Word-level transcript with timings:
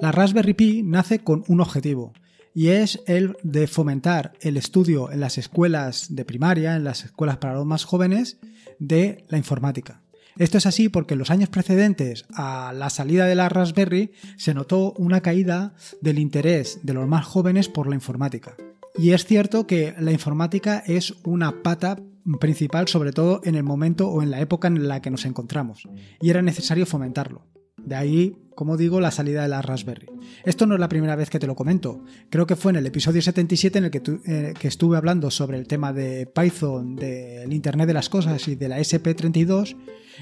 La 0.00 0.12
Raspberry 0.12 0.54
Pi 0.54 0.82
nace 0.82 1.18
con 1.18 1.44
un 1.48 1.60
objetivo, 1.60 2.14
y 2.54 2.68
es 2.68 3.02
el 3.06 3.36
de 3.42 3.66
fomentar 3.66 4.32
el 4.40 4.56
estudio 4.56 5.12
en 5.12 5.20
las 5.20 5.36
escuelas 5.36 6.14
de 6.14 6.24
primaria, 6.24 6.74
en 6.74 6.84
las 6.84 7.04
escuelas 7.04 7.36
para 7.36 7.54
los 7.54 7.66
más 7.66 7.84
jóvenes, 7.84 8.38
de 8.78 9.26
la 9.28 9.36
informática. 9.36 10.00
Esto 10.38 10.56
es 10.56 10.64
así 10.64 10.88
porque 10.88 11.14
en 11.14 11.18
los 11.18 11.30
años 11.30 11.50
precedentes 11.50 12.24
a 12.34 12.72
la 12.74 12.88
salida 12.88 13.26
de 13.26 13.34
la 13.34 13.50
Raspberry 13.50 14.12
se 14.38 14.54
notó 14.54 14.92
una 14.92 15.20
caída 15.20 15.74
del 16.00 16.18
interés 16.18 16.80
de 16.82 16.94
los 16.94 17.06
más 17.06 17.26
jóvenes 17.26 17.68
por 17.68 17.86
la 17.86 17.94
informática. 17.94 18.56
Y 18.96 19.10
es 19.10 19.26
cierto 19.26 19.66
que 19.66 19.94
la 19.98 20.12
informática 20.12 20.82
es 20.86 21.14
una 21.24 21.62
pata 21.62 21.98
principal 22.40 22.88
sobre 22.88 23.12
todo 23.12 23.42
en 23.44 23.54
el 23.54 23.64
momento 23.64 24.08
o 24.08 24.22
en 24.22 24.30
la 24.30 24.40
época 24.40 24.68
en 24.68 24.88
la 24.88 25.02
que 25.02 25.10
nos 25.10 25.26
encontramos 25.26 25.82
y 26.20 26.30
era 26.30 26.40
necesario 26.40 26.86
fomentarlo. 26.86 27.44
De 27.84 27.94
ahí, 27.94 28.36
como 28.54 28.76
digo, 28.76 29.00
la 29.00 29.10
salida 29.10 29.42
de 29.42 29.48
la 29.48 29.62
Raspberry. 29.62 30.06
Esto 30.44 30.66
no 30.66 30.74
es 30.74 30.80
la 30.80 30.88
primera 30.88 31.16
vez 31.16 31.30
que 31.30 31.38
te 31.38 31.46
lo 31.46 31.54
comento. 31.54 32.04
Creo 32.28 32.46
que 32.46 32.56
fue 32.56 32.72
en 32.72 32.76
el 32.76 32.86
episodio 32.86 33.22
77 33.22 33.78
en 33.78 33.84
el 33.84 33.90
que, 33.90 34.02
eh, 34.26 34.54
que 34.58 34.68
estuve 34.68 34.96
hablando 34.96 35.30
sobre 35.30 35.58
el 35.58 35.66
tema 35.66 35.92
de 35.92 36.26
Python, 36.26 36.96
del 36.96 37.52
Internet 37.52 37.86
de 37.86 37.94
las 37.94 38.08
Cosas 38.08 38.46
y 38.48 38.56
de 38.56 38.68
la 38.68 38.78
SP32, 38.78 39.76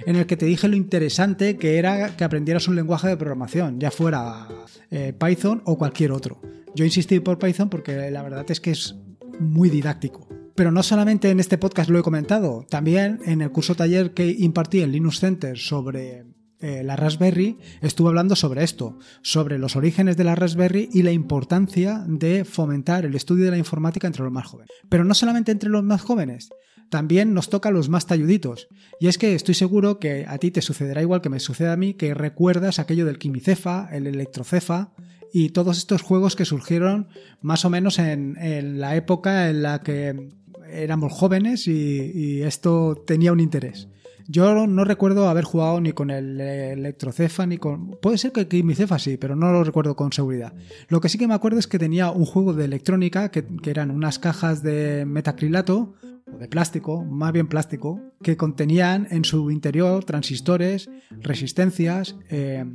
en 0.06 0.16
el 0.16 0.26
que 0.26 0.36
te 0.36 0.46
dije 0.46 0.68
lo 0.68 0.76
interesante 0.76 1.56
que 1.56 1.78
era 1.78 2.16
que 2.16 2.24
aprendieras 2.24 2.68
un 2.68 2.76
lenguaje 2.76 3.08
de 3.08 3.16
programación, 3.16 3.80
ya 3.80 3.90
fuera 3.90 4.48
eh, 4.90 5.12
Python 5.18 5.62
o 5.64 5.76
cualquier 5.76 6.12
otro. 6.12 6.40
Yo 6.74 6.84
insistí 6.84 7.20
por 7.20 7.38
Python 7.38 7.68
porque 7.68 8.10
la 8.10 8.22
verdad 8.22 8.46
es 8.48 8.60
que 8.60 8.70
es 8.70 8.94
muy 9.40 9.70
didáctico. 9.70 10.28
Pero 10.54 10.72
no 10.72 10.82
solamente 10.82 11.30
en 11.30 11.38
este 11.38 11.56
podcast 11.56 11.88
lo 11.88 12.00
he 12.00 12.02
comentado, 12.02 12.66
también 12.68 13.20
en 13.24 13.42
el 13.42 13.52
curso 13.52 13.76
taller 13.76 14.12
que 14.12 14.28
impartí 14.28 14.82
en 14.82 14.90
Linux 14.90 15.20
Center 15.20 15.56
sobre 15.56 16.24
eh, 16.60 16.82
la 16.82 16.96
Raspberry, 16.96 17.56
estuve 17.82 18.08
hablando 18.08 18.34
sobre 18.34 18.64
esto, 18.64 18.98
sobre 19.22 19.58
los 19.58 19.76
orígenes 19.76 20.16
de 20.16 20.24
la 20.24 20.34
Raspberry 20.34 20.88
y 20.92 21.02
la 21.02 21.12
importancia 21.12 22.04
de 22.08 22.44
fomentar 22.44 23.04
el 23.04 23.14
estudio 23.14 23.44
de 23.44 23.52
la 23.52 23.58
informática 23.58 24.08
entre 24.08 24.24
los 24.24 24.32
más 24.32 24.46
jóvenes. 24.46 24.70
Pero 24.88 25.04
no 25.04 25.14
solamente 25.14 25.52
entre 25.52 25.70
los 25.70 25.84
más 25.84 26.02
jóvenes, 26.02 26.48
también 26.90 27.32
nos 27.32 27.48
toca 27.48 27.68
a 27.68 27.72
los 27.72 27.88
más 27.88 28.06
talluditos. 28.06 28.66
Y 28.98 29.06
es 29.06 29.18
que 29.18 29.34
estoy 29.34 29.54
seguro 29.54 30.00
que 30.00 30.24
a 30.26 30.38
ti 30.38 30.50
te 30.50 30.62
sucederá 30.62 31.00
igual 31.00 31.20
que 31.20 31.28
me 31.28 31.38
sucede 31.38 31.70
a 31.70 31.76
mí, 31.76 31.94
que 31.94 32.12
recuerdas 32.14 32.80
aquello 32.80 33.06
del 33.06 33.18
quimicefa, 33.18 33.88
el 33.92 34.08
electrocefa 34.08 34.92
y 35.32 35.50
todos 35.50 35.78
estos 35.78 36.02
juegos 36.02 36.34
que 36.34 36.44
surgieron 36.44 37.08
más 37.40 37.64
o 37.64 37.70
menos 37.70 38.00
en, 38.00 38.80
la 38.80 38.96
época 38.96 39.48
en 39.48 39.62
la 39.62 39.80
que 39.82 40.30
éramos 40.72 41.12
jóvenes 41.12 41.68
y 41.68 42.42
esto 42.42 42.96
tenía 43.06 43.32
un 43.32 43.40
interés. 43.40 43.88
Yo 44.30 44.66
no 44.66 44.84
recuerdo 44.84 45.26
haber 45.26 45.44
jugado 45.44 45.80
ni 45.80 45.92
con 45.92 46.10
el 46.10 46.38
Electrocefa 46.38 47.46
ni 47.46 47.56
con. 47.56 47.92
Puede 47.92 48.18
ser 48.18 48.30
que 48.30 48.46
Cefa 48.74 48.98
sí, 48.98 49.16
pero 49.16 49.34
no 49.34 49.50
lo 49.50 49.64
recuerdo 49.64 49.96
con 49.96 50.12
seguridad. 50.12 50.52
Lo 50.88 51.00
que 51.00 51.08
sí 51.08 51.16
que 51.16 51.26
me 51.26 51.32
acuerdo 51.32 51.58
es 51.58 51.66
que 51.66 51.78
tenía 51.78 52.10
un 52.10 52.26
juego 52.26 52.52
de 52.52 52.66
electrónica 52.66 53.30
que, 53.30 53.46
eran 53.64 53.90
unas 53.90 54.18
cajas 54.18 54.62
de 54.62 55.06
metacrilato 55.06 55.94
o 56.30 56.36
de 56.36 56.46
plástico, 56.46 57.02
más 57.06 57.32
bien 57.32 57.48
plástico, 57.48 58.02
que 58.22 58.36
contenían 58.36 59.08
en 59.10 59.24
su 59.24 59.50
interior 59.50 60.04
transistores, 60.04 60.90
resistencias, 61.10 62.16
eh, 62.28 62.66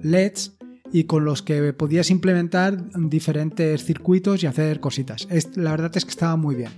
LEDs 0.00 0.56
y 0.94 1.04
con 1.04 1.26
los 1.26 1.42
que 1.42 1.74
podías 1.74 2.10
implementar 2.10 2.86
diferentes 3.10 3.84
circuitos 3.84 4.42
y 4.42 4.46
hacer 4.46 4.80
cositas. 4.80 5.28
la 5.56 5.72
verdad 5.72 5.92
es 5.94 6.06
que 6.06 6.10
estaba 6.10 6.36
muy 6.36 6.54
bien. 6.54 6.70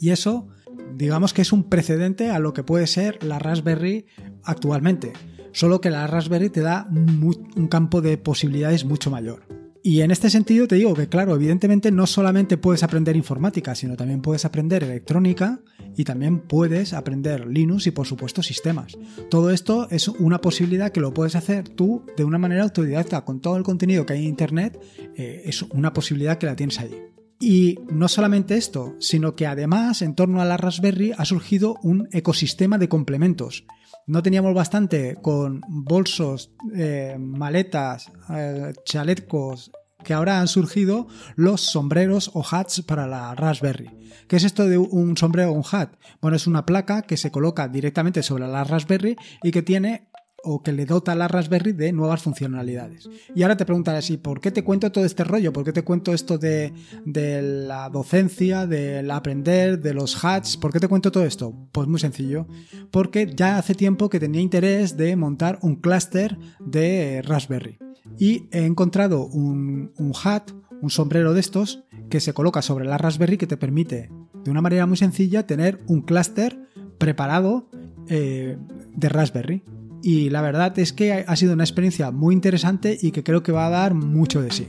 Y 0.00 0.10
eso 0.10 0.48
digamos 0.94 1.32
que 1.32 1.42
es 1.42 1.52
un 1.52 1.64
precedente 1.64 2.30
a 2.30 2.38
lo 2.38 2.52
que 2.52 2.62
puede 2.62 2.86
ser 2.86 3.22
la 3.22 3.38
Raspberry 3.38 4.06
actualmente, 4.44 5.12
solo 5.52 5.80
que 5.80 5.90
la 5.90 6.06
Raspberry 6.06 6.50
te 6.50 6.60
da 6.60 6.88
un 6.90 7.68
campo 7.68 8.00
de 8.00 8.18
posibilidades 8.18 8.84
mucho 8.84 9.10
mayor. 9.10 9.60
Y 9.82 10.02
en 10.02 10.10
este 10.10 10.28
sentido 10.28 10.68
te 10.68 10.74
digo 10.74 10.92
que, 10.92 11.08
claro, 11.08 11.34
evidentemente 11.34 11.90
no 11.90 12.06
solamente 12.06 12.58
puedes 12.58 12.82
aprender 12.82 13.16
informática, 13.16 13.74
sino 13.74 13.96
también 13.96 14.20
puedes 14.20 14.44
aprender 14.44 14.84
electrónica 14.84 15.60
y 15.96 16.04
también 16.04 16.40
puedes 16.40 16.92
aprender 16.92 17.46
Linux 17.46 17.86
y, 17.86 17.90
por 17.90 18.06
supuesto, 18.06 18.42
sistemas. 18.42 18.98
Todo 19.30 19.50
esto 19.50 19.88
es 19.90 20.08
una 20.08 20.42
posibilidad 20.42 20.92
que 20.92 21.00
lo 21.00 21.14
puedes 21.14 21.34
hacer 21.34 21.70
tú 21.70 22.04
de 22.14 22.24
una 22.24 22.36
manera 22.36 22.64
autodidacta, 22.64 23.24
con 23.24 23.40
todo 23.40 23.56
el 23.56 23.62
contenido 23.62 24.04
que 24.04 24.12
hay 24.12 24.18
en 24.20 24.28
Internet, 24.28 24.78
eh, 25.16 25.42
es 25.46 25.62
una 25.62 25.94
posibilidad 25.94 26.36
que 26.36 26.46
la 26.46 26.56
tienes 26.56 26.78
allí. 26.78 26.96
Y 27.40 27.78
no 27.90 28.06
solamente 28.08 28.58
esto, 28.58 28.94
sino 28.98 29.34
que 29.34 29.46
además 29.46 30.02
en 30.02 30.14
torno 30.14 30.42
a 30.42 30.44
la 30.44 30.58
Raspberry 30.58 31.12
ha 31.16 31.24
surgido 31.24 31.76
un 31.82 32.06
ecosistema 32.12 32.76
de 32.76 32.90
complementos. 32.90 33.64
No 34.06 34.22
teníamos 34.22 34.54
bastante 34.54 35.16
con 35.22 35.62
bolsos, 35.66 36.52
eh, 36.74 37.16
maletas, 37.18 38.12
eh, 38.28 38.74
chalecos, 38.84 39.72
que 40.04 40.14
ahora 40.14 40.40
han 40.40 40.48
surgido 40.48 41.08
los 41.36 41.60
sombreros 41.60 42.30
o 42.34 42.44
hats 42.48 42.82
para 42.82 43.06
la 43.06 43.34
Raspberry. 43.34 43.90
¿Qué 44.28 44.36
es 44.36 44.44
esto 44.44 44.66
de 44.68 44.78
un 44.78 45.16
sombrero 45.16 45.50
o 45.50 45.54
un 45.54 45.64
hat? 45.70 45.94
Bueno, 46.20 46.36
es 46.36 46.46
una 46.46 46.66
placa 46.66 47.02
que 47.02 47.16
se 47.16 47.30
coloca 47.30 47.68
directamente 47.68 48.22
sobre 48.22 48.48
la 48.48 48.64
Raspberry 48.64 49.16
y 49.42 49.50
que 49.50 49.62
tiene 49.62 50.09
o 50.42 50.62
que 50.62 50.72
le 50.72 50.86
dota 50.86 51.12
a 51.12 51.14
la 51.14 51.28
Raspberry 51.28 51.72
de 51.72 51.92
nuevas 51.92 52.22
funcionalidades. 52.22 53.08
Y 53.34 53.42
ahora 53.42 53.56
te 53.56 53.66
preguntarás, 53.66 54.10
¿y 54.10 54.16
por 54.16 54.40
qué 54.40 54.50
te 54.50 54.64
cuento 54.64 54.90
todo 54.92 55.04
este 55.04 55.24
rollo? 55.24 55.52
¿Por 55.52 55.64
qué 55.64 55.72
te 55.72 55.82
cuento 55.82 56.12
esto 56.12 56.38
de, 56.38 56.72
la 57.04 57.88
docencia, 57.90 58.66
del 58.66 59.10
aprender, 59.10 59.80
de 59.80 59.94
los 59.94 60.24
hats? 60.24 60.56
¿Por 60.56 60.72
qué 60.72 60.80
te 60.80 60.88
cuento 60.88 61.12
todo 61.12 61.24
esto? 61.24 61.54
Pues 61.72 61.88
muy 61.88 62.00
sencillo, 62.00 62.46
porque 62.90 63.32
ya 63.34 63.58
hace 63.58 63.74
tiempo 63.74 64.08
que 64.08 64.20
tenía 64.20 64.40
interés 64.40 64.96
de 64.96 65.16
montar 65.16 65.58
un 65.62 65.76
clúster 65.76 66.38
de 66.60 67.22
Raspberry. 67.22 67.78
Y 68.18 68.48
he 68.50 68.64
encontrado 68.64 69.26
un, 69.26 69.92
hat, 70.22 70.50
un 70.80 70.90
sombrero 70.90 71.34
de 71.34 71.40
estos, 71.40 71.84
que 72.08 72.20
se 72.20 72.32
coloca 72.32 72.62
sobre 72.62 72.86
la 72.86 72.98
Raspberry 72.98 73.36
que 73.36 73.46
te 73.46 73.56
permite, 73.56 74.10
de 74.44 74.50
una 74.50 74.62
manera 74.62 74.86
muy 74.86 74.96
sencilla, 74.96 75.46
tener 75.46 75.78
un 75.86 76.02
clúster 76.02 76.58
preparado 76.98 77.68
eh, 78.08 78.56
de 78.96 79.08
Raspberry 79.08 79.62
y 80.02 80.30
la 80.30 80.40
verdad 80.42 80.78
es 80.78 80.92
que 80.92 81.24
ha 81.26 81.36
sido 81.36 81.52
una 81.52 81.64
experiencia 81.64 82.10
muy 82.10 82.34
interesante 82.34 82.98
y 83.00 83.10
que 83.10 83.22
creo 83.22 83.42
que 83.42 83.52
va 83.52 83.66
a 83.66 83.70
dar 83.70 83.94
mucho 83.94 84.42
de 84.42 84.50
sí. 84.50 84.68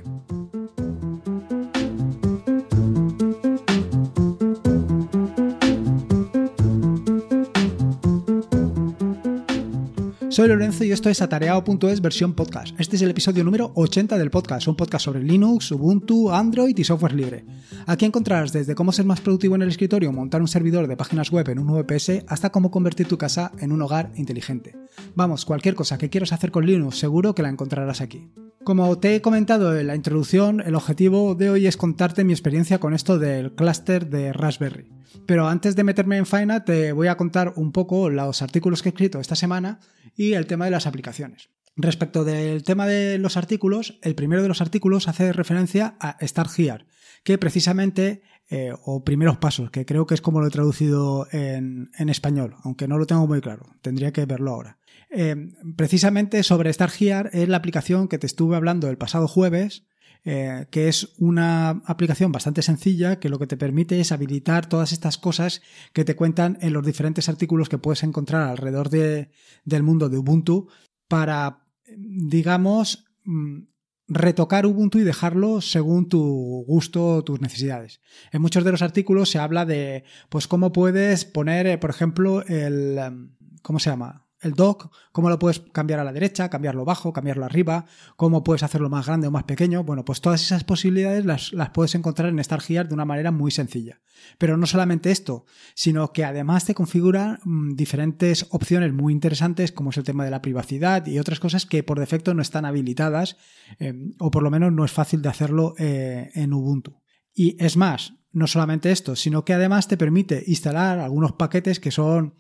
Soy 10.31 10.47
Lorenzo 10.47 10.86
y 10.86 10.94
esto 10.94 11.09
es 11.09 11.22
atareado.es 11.22 12.00
versión 12.00 12.34
podcast. 12.34 12.74
Este 12.80 12.96
es 12.96 13.02
el 13.02 13.09
episodio 13.09 13.44
número 13.44 13.74
80 13.75 14.18
del 14.18 14.31
podcast, 14.31 14.66
un 14.66 14.78
podcast 14.78 15.03
sobre 15.03 15.22
Linux, 15.22 15.74
Ubuntu, 15.74 16.31
Android 16.31 16.78
y 16.78 16.86
software 16.86 17.12
libre. 17.12 17.44
Aquí 17.86 18.06
encontrarás 18.06 18.53
desde 18.53 18.74
cómo 18.74 18.94
ser 18.94 19.03
más 19.03 19.19
productivo 19.19 19.56
en 19.56 19.64
el 19.64 19.68
escritorio, 19.68 20.14
montar 20.14 20.40
un 20.40 20.47
servidor 20.47 20.88
de 20.88 20.96
páginas 20.96 21.31
web 21.31 21.50
en 21.50 21.59
un 21.59 21.68
VPS, 21.68 22.24
hasta 22.28 22.50
cómo 22.50 22.72
convertir 22.72 23.09
tu 23.09 23.18
casa 23.18 23.52
en 23.59 23.74
un 23.74 23.81
hogar 23.81 24.14
inteligente. 24.16 24.74
Vamos, 25.16 25.44
cualquier 25.44 25.75
cosa 25.75 25.97
que 25.97 26.09
quieras 26.09 26.31
hacer 26.31 26.50
con 26.50 26.66
Linux 26.66 26.98
seguro 26.98 27.36
que 27.36 27.42
la 27.42 27.50
encontrarás 27.50 28.00
aquí. 28.00 28.31
Como 28.63 28.98
te 29.00 29.16
he 29.16 29.22
comentado 29.22 29.78
en 29.78 29.88
la 29.88 29.98
introducción, 29.98 30.62
el 30.62 30.75
objetivo 30.75 31.36
de 31.36 31.50
hoy 31.50 31.68
es 31.68 31.75
contarte 31.75 32.24
mi 32.24 32.31
experiencia 32.31 32.80
con 32.80 32.94
esto 32.94 33.19
del 33.19 33.52
clúster 33.53 34.09
de 34.09 34.31
Raspberry. 34.31 35.00
Pero 35.25 35.47
antes 35.47 35.75
de 35.75 35.83
meterme 35.83 36.17
en 36.17 36.25
faena, 36.25 36.66
te 36.66 36.91
voy 36.91 37.07
a 37.07 37.17
contar 37.17 37.53
un 37.55 37.72
poco 37.72 38.09
los 38.09 38.41
artículos 38.41 38.81
que 38.81 38.89
he 38.89 38.91
escrito 38.91 39.19
esta 39.19 39.35
semana 39.35 39.79
y 40.16 40.33
el 40.33 40.47
tema 40.47 40.66
de 40.66 40.72
las 40.72 40.88
aplicaciones. 40.88 41.49
Respecto 41.75 42.23
del 42.23 42.63
tema 42.63 42.85
de 42.85 43.17
los 43.17 43.38
artículos, 43.38 44.00
el 44.01 44.16
primero 44.16 44.41
de 44.41 44.50
los 44.50 44.61
artículos 44.61 45.07
hace 45.07 45.31
referencia 45.31 45.95
a 46.00 46.17
Start 46.25 46.51
Here, 46.57 46.85
que 47.23 47.38
precisamente, 47.38 48.23
eh, 48.50 48.73
o 48.83 49.03
primeros 49.05 49.38
pasos, 49.38 49.71
que 49.71 49.85
creo 49.85 50.05
que 50.05 50.13
es 50.13 50.21
como 50.21 50.41
lo 50.41 50.47
he 50.47 50.51
traducido 50.51 51.27
en, 51.31 51.89
español, 52.09 52.55
aunque 52.63 52.88
no 52.88 52.97
lo 52.97 53.05
tengo 53.05 53.25
muy 53.25 53.39
claro, 53.39 53.68
tendría 53.81 54.12
que 54.12 54.25
verlo 54.25 54.51
ahora. 54.51 54.80
Eh, 55.09 55.36
precisamente 55.77 56.44
sobre 56.44 56.74
Start 56.74 56.94
Here 57.00 57.30
es 57.31 57.47
la 57.47 57.57
aplicación 57.57 58.07
que 58.07 58.18
te 58.18 58.27
estuve 58.27 58.57
hablando 58.57 58.89
el 58.89 58.97
pasado 58.97 59.27
jueves, 59.27 59.86
eh, 60.23 60.68
que 60.69 60.88
es 60.88 61.13
una 61.18 61.69
aplicación 61.85 62.31
bastante 62.31 62.62
sencilla 62.62 63.19
que 63.19 63.29
lo 63.29 63.39
que 63.39 63.47
te 63.47 63.57
permite 63.57 64.00
es 64.00 64.12
habilitar 64.12 64.69
todas 64.69 64.91
estas 64.91 65.18
cosas 65.18 65.63
que 65.94 66.06
te 66.06 66.15
cuentan 66.15 66.59
en 66.62 66.73
los 66.73 66.85
diferentes 66.85 67.27
artículos 67.27 67.69
que 67.69 67.79
puedes 67.79 68.03
encontrar 68.03 68.47
alrededor 68.47 68.89
del 68.89 69.83
mundo 69.83 70.09
de 70.09 70.18
Ubuntu 70.19 70.68
para, 71.07 71.65
digamos, 71.97 73.06
mm, 73.25 73.62
retocar 74.09 74.68
Ubuntu 74.68 75.00
y 75.00 75.03
dejarlo 75.03 75.59
según 75.59 76.07
tu 76.07 76.65
gusto, 76.67 77.24
tus 77.24 77.41
necesidades. 77.41 78.00
En 78.31 78.44
muchos 78.44 78.63
de 78.63 78.71
los 78.71 78.83
artículos 78.83 79.29
se 79.29 79.39
habla 79.39 79.65
de, 79.65 80.03
pues, 80.29 80.47
cómo 80.47 80.71
puedes 80.71 81.25
poner, 81.25 81.65
eh, 81.65 81.77
por 81.79 81.89
ejemplo, 81.89 82.45
el, 82.45 83.31
¿cómo 83.63 83.79
se 83.79 83.89
llama? 83.89 84.27
El 84.41 84.53
dock, 84.53 84.91
cómo 85.11 85.29
lo 85.29 85.39
puedes 85.39 85.59
cambiar 85.59 85.99
a 85.99 86.03
la 86.03 86.11
derecha, 86.11 86.49
cambiarlo 86.49 86.85
bajo, 86.85 87.13
cambiarlo 87.13 87.45
arriba, 87.45 87.85
cómo 88.15 88.43
puedes 88.43 88.63
hacerlo 88.63 88.89
más 88.89 89.05
grande 89.05 89.27
o 89.27 89.31
más 89.31 89.43
pequeño. 89.43 89.83
Bueno, 89.83 90.03
pues 90.03 90.21
todas 90.21 90.41
esas 90.41 90.63
posibilidades 90.63 91.25
las, 91.25 91.53
las 91.53 91.69
puedes 91.69 91.95
encontrar 91.95 92.29
en 92.29 92.43
StarGear 92.43 92.88
de 92.88 92.93
una 92.93 93.05
manera 93.05 93.31
muy 93.31 93.51
sencilla. 93.51 94.01
Pero 94.38 94.57
no 94.57 94.65
solamente 94.65 95.11
esto, 95.11 95.45
sino 95.75 96.11
que 96.13 96.25
además 96.25 96.65
te 96.65 96.73
configura 96.73 97.39
mm, 97.43 97.75
diferentes 97.75 98.47
opciones 98.49 98.93
muy 98.93 99.13
interesantes, 99.13 99.71
como 99.71 99.91
es 99.91 99.97
el 99.97 100.03
tema 100.03 100.25
de 100.25 100.31
la 100.31 100.41
privacidad 100.41 101.05
y 101.05 101.19
otras 101.19 101.39
cosas 101.39 101.65
que 101.65 101.83
por 101.83 101.99
defecto 101.99 102.33
no 102.33 102.41
están 102.41 102.65
habilitadas, 102.65 103.38
eh, 103.79 103.93
o 104.19 104.31
por 104.31 104.43
lo 104.43 104.51
menos 104.51 104.71
no 104.73 104.85
es 104.85 104.91
fácil 104.91 105.21
de 105.21 105.29
hacerlo 105.29 105.75
eh, 105.77 106.31
en 106.33 106.53
Ubuntu. 106.53 107.01
Y 107.33 107.63
es 107.63 107.77
más, 107.77 108.13
no 108.31 108.47
solamente 108.47 108.91
esto, 108.91 109.15
sino 109.15 109.45
que 109.45 109.53
además 109.53 109.88
te 109.88 109.97
permite 109.97 110.43
instalar 110.47 110.99
algunos 110.99 111.33
paquetes 111.33 111.79
que 111.79 111.91
son 111.91 112.35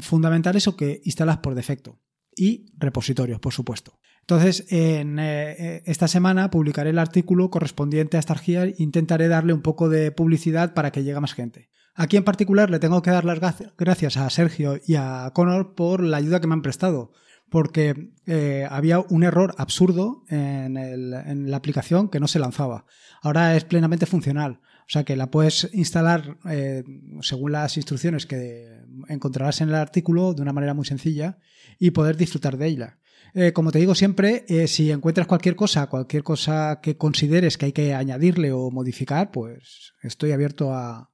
fundamentales 0.00 0.68
o 0.68 0.76
que 0.76 1.00
instalas 1.04 1.38
por 1.38 1.54
defecto. 1.54 2.00
Y 2.36 2.66
repositorios, 2.78 3.40
por 3.40 3.52
supuesto. 3.52 3.98
Entonces, 4.20 4.66
en 4.70 5.20
eh, 5.20 5.52
eh, 5.52 5.82
esta 5.86 6.08
semana 6.08 6.50
publicaré 6.50 6.90
el 6.90 6.98
artículo 6.98 7.48
correspondiente 7.48 8.16
a 8.16 8.22
StarGear 8.22 8.68
e 8.68 8.74
intentaré 8.78 9.28
darle 9.28 9.52
un 9.52 9.62
poco 9.62 9.88
de 9.88 10.10
publicidad 10.10 10.74
para 10.74 10.90
que 10.90 11.04
llegue 11.04 11.20
más 11.20 11.32
gente. 11.32 11.70
Aquí 11.94 12.16
en 12.16 12.24
particular 12.24 12.68
le 12.68 12.80
tengo 12.80 13.00
que 13.02 13.12
dar 13.12 13.24
las 13.24 13.38
gracias 13.78 14.16
a 14.16 14.28
Sergio 14.28 14.80
y 14.84 14.96
a 14.96 15.30
Connor 15.32 15.74
por 15.74 16.02
la 16.02 16.18
ayuda 16.18 16.40
que 16.40 16.48
me 16.48 16.54
han 16.54 16.62
prestado, 16.62 17.12
porque 17.48 18.10
eh, 18.26 18.66
había 18.68 18.98
un 18.98 19.22
error 19.22 19.54
absurdo 19.58 20.24
en, 20.28 21.48
la 21.48 21.56
aplicación 21.56 22.08
que 22.08 22.20
no 22.20 22.26
se 22.26 22.40
lanzaba. 22.40 22.84
Ahora 23.22 23.56
es 23.56 23.64
plenamente 23.64 24.06
funcional. 24.06 24.60
O 24.86 24.88
sea 24.88 25.04
que 25.04 25.16
la 25.16 25.32
puedes 25.32 25.68
instalar 25.72 26.38
eh, 26.48 26.84
según 27.20 27.52
las 27.52 27.76
instrucciones 27.76 28.24
que 28.24 28.82
encontrarás 29.08 29.60
en 29.60 29.70
el 29.70 29.74
artículo 29.74 30.32
de 30.32 30.42
una 30.42 30.52
manera 30.52 30.74
muy 30.74 30.86
sencilla 30.86 31.38
y 31.80 31.90
poder 31.90 32.16
disfrutar 32.16 32.56
de 32.56 32.68
ella. 32.68 32.98
Eh, 33.34 33.52
como 33.52 33.72
te 33.72 33.80
digo 33.80 33.96
siempre, 33.96 34.44
eh, 34.48 34.68
si 34.68 34.92
encuentras 34.92 35.26
cualquier 35.26 35.56
cosa, 35.56 35.88
cualquier 35.88 36.22
cosa 36.22 36.80
que 36.80 36.96
consideres 36.96 37.58
que 37.58 37.66
hay 37.66 37.72
que 37.72 37.94
añadirle 37.94 38.52
o 38.52 38.70
modificar, 38.70 39.32
pues 39.32 39.92
estoy 40.02 40.30
abierto 40.30 40.72
a, 40.72 41.10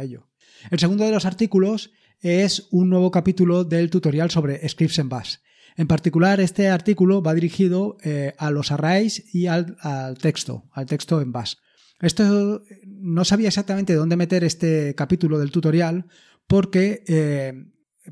ello. 0.00 0.28
El 0.70 0.78
segundo 0.78 1.04
de 1.04 1.10
los 1.10 1.24
artículos 1.24 1.90
es 2.20 2.68
un 2.70 2.90
nuevo 2.90 3.10
capítulo 3.10 3.64
del 3.64 3.90
tutorial 3.90 4.30
sobre 4.30 4.68
scripts 4.68 5.00
en 5.00 5.08
Bash. 5.08 5.36
En 5.76 5.88
particular, 5.88 6.40
este 6.40 6.68
artículo 6.68 7.22
va 7.22 7.34
dirigido 7.34 7.96
a 8.38 8.50
los 8.52 8.70
arrays 8.70 9.34
y 9.34 9.48
al, 9.48 9.76
texto, 10.20 10.70
al 10.70 10.86
texto 10.86 11.20
en 11.20 11.32
Bash. 11.32 11.54
Esto 12.00 12.62
no 12.86 13.24
sabía 13.24 13.48
exactamente 13.48 13.94
dónde 13.94 14.16
meter 14.16 14.44
este 14.44 14.94
capítulo 14.94 15.38
del 15.38 15.50
tutorial 15.50 16.06
porque 16.46 17.04
eh, 17.06 17.54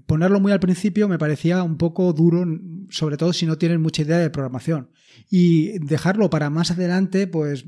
ponerlo 0.07 0.41
muy 0.41 0.53
al 0.53 0.61
principio 0.61 1.09
me 1.09 1.19
parecía 1.19 1.63
un 1.63 1.77
poco 1.77 2.13
duro, 2.13 2.45
sobre 2.91 3.17
todo 3.17 3.33
si 3.33 3.47
no 3.47 3.59
tienes 3.59 3.79
mucha 3.79 4.03
idea 4.03 4.19
de 4.19 4.31
programación. 4.31 4.91
Y 5.31 5.79
dejarlo 5.81 6.31
para 6.31 6.51
más 6.51 6.71
adelante, 6.71 7.27
pues 7.27 7.65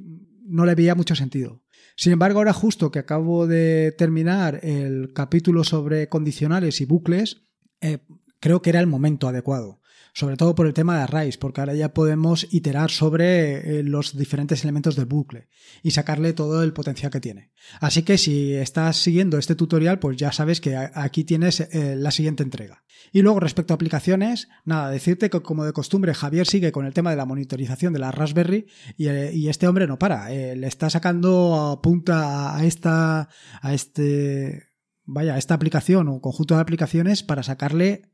no 0.47 0.65
le 0.65 0.75
veía 0.75 0.95
mucho 0.95 1.15
sentido. 1.15 1.63
Sin 1.97 2.13
embargo, 2.13 2.39
ahora 2.39 2.53
justo 2.53 2.91
que 2.91 2.99
acabo 2.99 3.47
de 3.47 3.93
terminar 3.97 4.61
el 4.63 5.13
capítulo 5.13 5.65
sobre 5.65 6.09
condicionales 6.09 6.81
y 6.81 6.87
bucles, 6.87 7.43
eh, 7.81 7.99
creo 8.41 8.63
que 8.63 8.71
era 8.71 8.81
el 8.81 8.87
momento 8.87 9.29
adecuado 9.29 9.81
sobre 10.15 10.37
todo 10.37 10.55
por 10.55 10.69
el 10.69 10.75
tema 10.75 10.97
de 10.97 11.03
arrays, 11.03 11.37
porque 11.37 11.61
ahora 11.61 11.75
ya 11.75 11.93
podemos 11.93 12.47
iterar 12.53 12.93
sobre 12.93 13.81
eh, 13.81 13.83
los 13.83 14.17
diferentes 14.17 14.63
elementos 14.63 14.95
del 14.95 15.07
bucle 15.07 15.49
y 15.83 15.91
sacarle 15.91 16.33
todo 16.33 16.63
el 16.63 16.73
potencial 16.73 17.11
que 17.11 17.21
tiene. 17.21 17.51
Así 17.81 18.05
que 18.05 18.17
si 18.17 18.55
estás 18.55 18.97
siguiendo 18.97 19.39
este 19.39 19.57
tutorial, 19.57 19.99
pues 19.99 20.17
ya 20.17 20.31
sabes 20.31 20.61
que 20.61 20.77
aquí 20.77 21.25
tienes 21.25 21.61
eh, 21.61 21.97
la 21.97 22.13
siguiente 22.13 22.45
entrega. 22.45 22.85
Y 23.13 23.23
luego 23.23 23.41
respecto 23.41 23.75
a 23.75 23.77
aplicaciones, 23.77 24.49
nada, 24.65 24.89
decirte 24.89 25.31
que 25.31 25.43
como 25.43 25.65
de 25.65 25.73
costumbre 25.73 26.15
Javier 26.15 26.47
sigue 26.47 26.71
con 26.71 26.87
el 26.87 26.95
tema 26.95 27.11
de 27.11 27.17
la 27.17 27.27
monitorización 27.27 27.93
de 27.93 27.99
la 27.99 28.13
Raspberry 28.13 28.67
y, 28.97 29.09
eh, 29.09 29.51
este 29.51 29.67
hombre 29.67 29.89
no 29.89 29.99
para, 29.99 30.31
le 30.31 30.67
está 30.67 30.91
sacando 30.91 31.81
punta 31.83 32.57
a 32.57 32.65
esta, 32.65 33.29
a 33.61 33.75
este, 33.75 34.63
vaya, 35.05 35.35
a 35.35 35.39
esta 35.39 35.55
aplicación 35.55 36.09
o 36.09 36.21
conjunto 36.21 36.55
de 36.55 36.61
aplicaciones 36.61 37.25
para 37.25 37.43
sacarle 37.43 38.14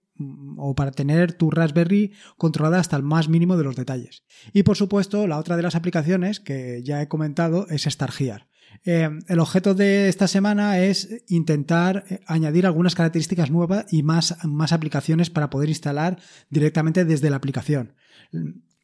o 0.57 0.75
para 0.75 0.91
tener 0.91 1.33
tu 1.33 1.51
Raspberry 1.51 2.13
controlada 2.37 2.79
hasta 2.79 2.97
el 2.97 3.03
más 3.03 3.29
mínimo 3.29 3.57
de 3.57 3.65
los 3.65 3.77
detalles. 3.77 4.25
Y 4.53 4.63
por 4.63 4.77
supuesto, 4.77 5.27
la 5.27 5.39
otra 5.39 5.57
de 5.57 5.63
las 5.63 5.75
aplicaciones 5.75 6.41
que 6.41 6.83
ya 6.83 7.03
he 7.03 7.09
comentado 7.09 7.67
es 7.69 7.85
StarGear. 7.85 8.49
Eh, 8.85 9.11
el 9.29 9.39
objeto 9.41 9.75
de 9.75 10.09
esta 10.09 10.29
semana 10.29 10.79
es 10.79 11.25
intentar 11.29 12.05
eh, 12.09 12.21
añadir 12.27 12.67
algunas 12.67 12.95
características 12.95 13.51
nuevas 13.51 13.87
y 13.93 14.03
más, 14.03 14.37
más 14.45 14.73
aplicaciones 14.73 15.29
para 15.29 15.51
poder 15.51 15.69
instalar 15.69 16.19
directamente 16.49 17.05
desde 17.05 17.31
la 17.31 17.37
aplicación. 17.37 17.95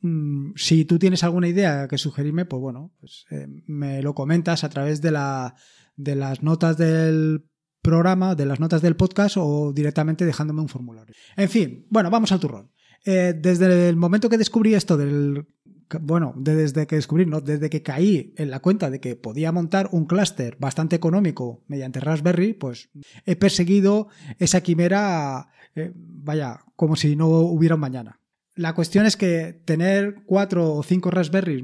Mm, 0.02 0.52
si 0.56 0.84
tú 0.84 0.98
tienes 0.98 1.24
alguna 1.24 1.48
idea 1.48 1.88
que 1.88 1.98
sugerirme, 1.98 2.44
pues 2.44 2.60
bueno, 2.60 2.92
pues, 3.00 3.26
eh, 3.30 3.46
me 3.66 4.02
lo 4.02 4.14
comentas 4.14 4.64
a 4.64 4.68
través 4.68 5.00
de, 5.00 5.12
la, 5.12 5.54
de 5.96 6.14
las 6.14 6.42
notas 6.42 6.76
del 6.76 7.46
programa, 7.86 8.34
de 8.34 8.46
las 8.46 8.58
notas 8.58 8.82
del 8.82 8.96
podcast 8.96 9.36
o 9.38 9.72
directamente 9.72 10.26
dejándome 10.26 10.60
un 10.60 10.68
formulario. 10.68 11.14
En 11.36 11.48
fin, 11.48 11.86
bueno, 11.88 12.10
vamos 12.10 12.32
al 12.32 12.40
turrón. 12.40 12.72
Eh, 13.04 13.32
desde 13.36 13.88
el 13.88 13.96
momento 13.96 14.28
que 14.28 14.38
descubrí 14.38 14.74
esto 14.74 14.96
del 14.96 15.46
bueno, 16.00 16.34
desde 16.36 16.88
que 16.88 16.96
descubrí, 16.96 17.26
no, 17.26 17.40
desde 17.40 17.70
que 17.70 17.84
caí 17.84 18.34
en 18.36 18.50
la 18.50 18.58
cuenta 18.58 18.90
de 18.90 18.98
que 18.98 19.14
podía 19.14 19.52
montar 19.52 19.88
un 19.92 20.06
clúster 20.06 20.56
bastante 20.58 20.96
económico 20.96 21.62
mediante 21.68 22.00
Raspberry, 22.00 22.54
pues 22.54 22.90
he 23.24 23.36
perseguido 23.36 24.08
esa 24.40 24.62
quimera, 24.62 25.50
eh, 25.76 25.92
vaya, 25.94 26.64
como 26.74 26.96
si 26.96 27.14
no 27.14 27.28
hubiera 27.28 27.76
un 27.76 27.82
mañana. 27.82 28.20
La 28.56 28.74
cuestión 28.74 29.06
es 29.06 29.16
que 29.16 29.62
tener 29.64 30.24
cuatro 30.26 30.74
o 30.74 30.82
cinco 30.82 31.12
Raspberries 31.12 31.62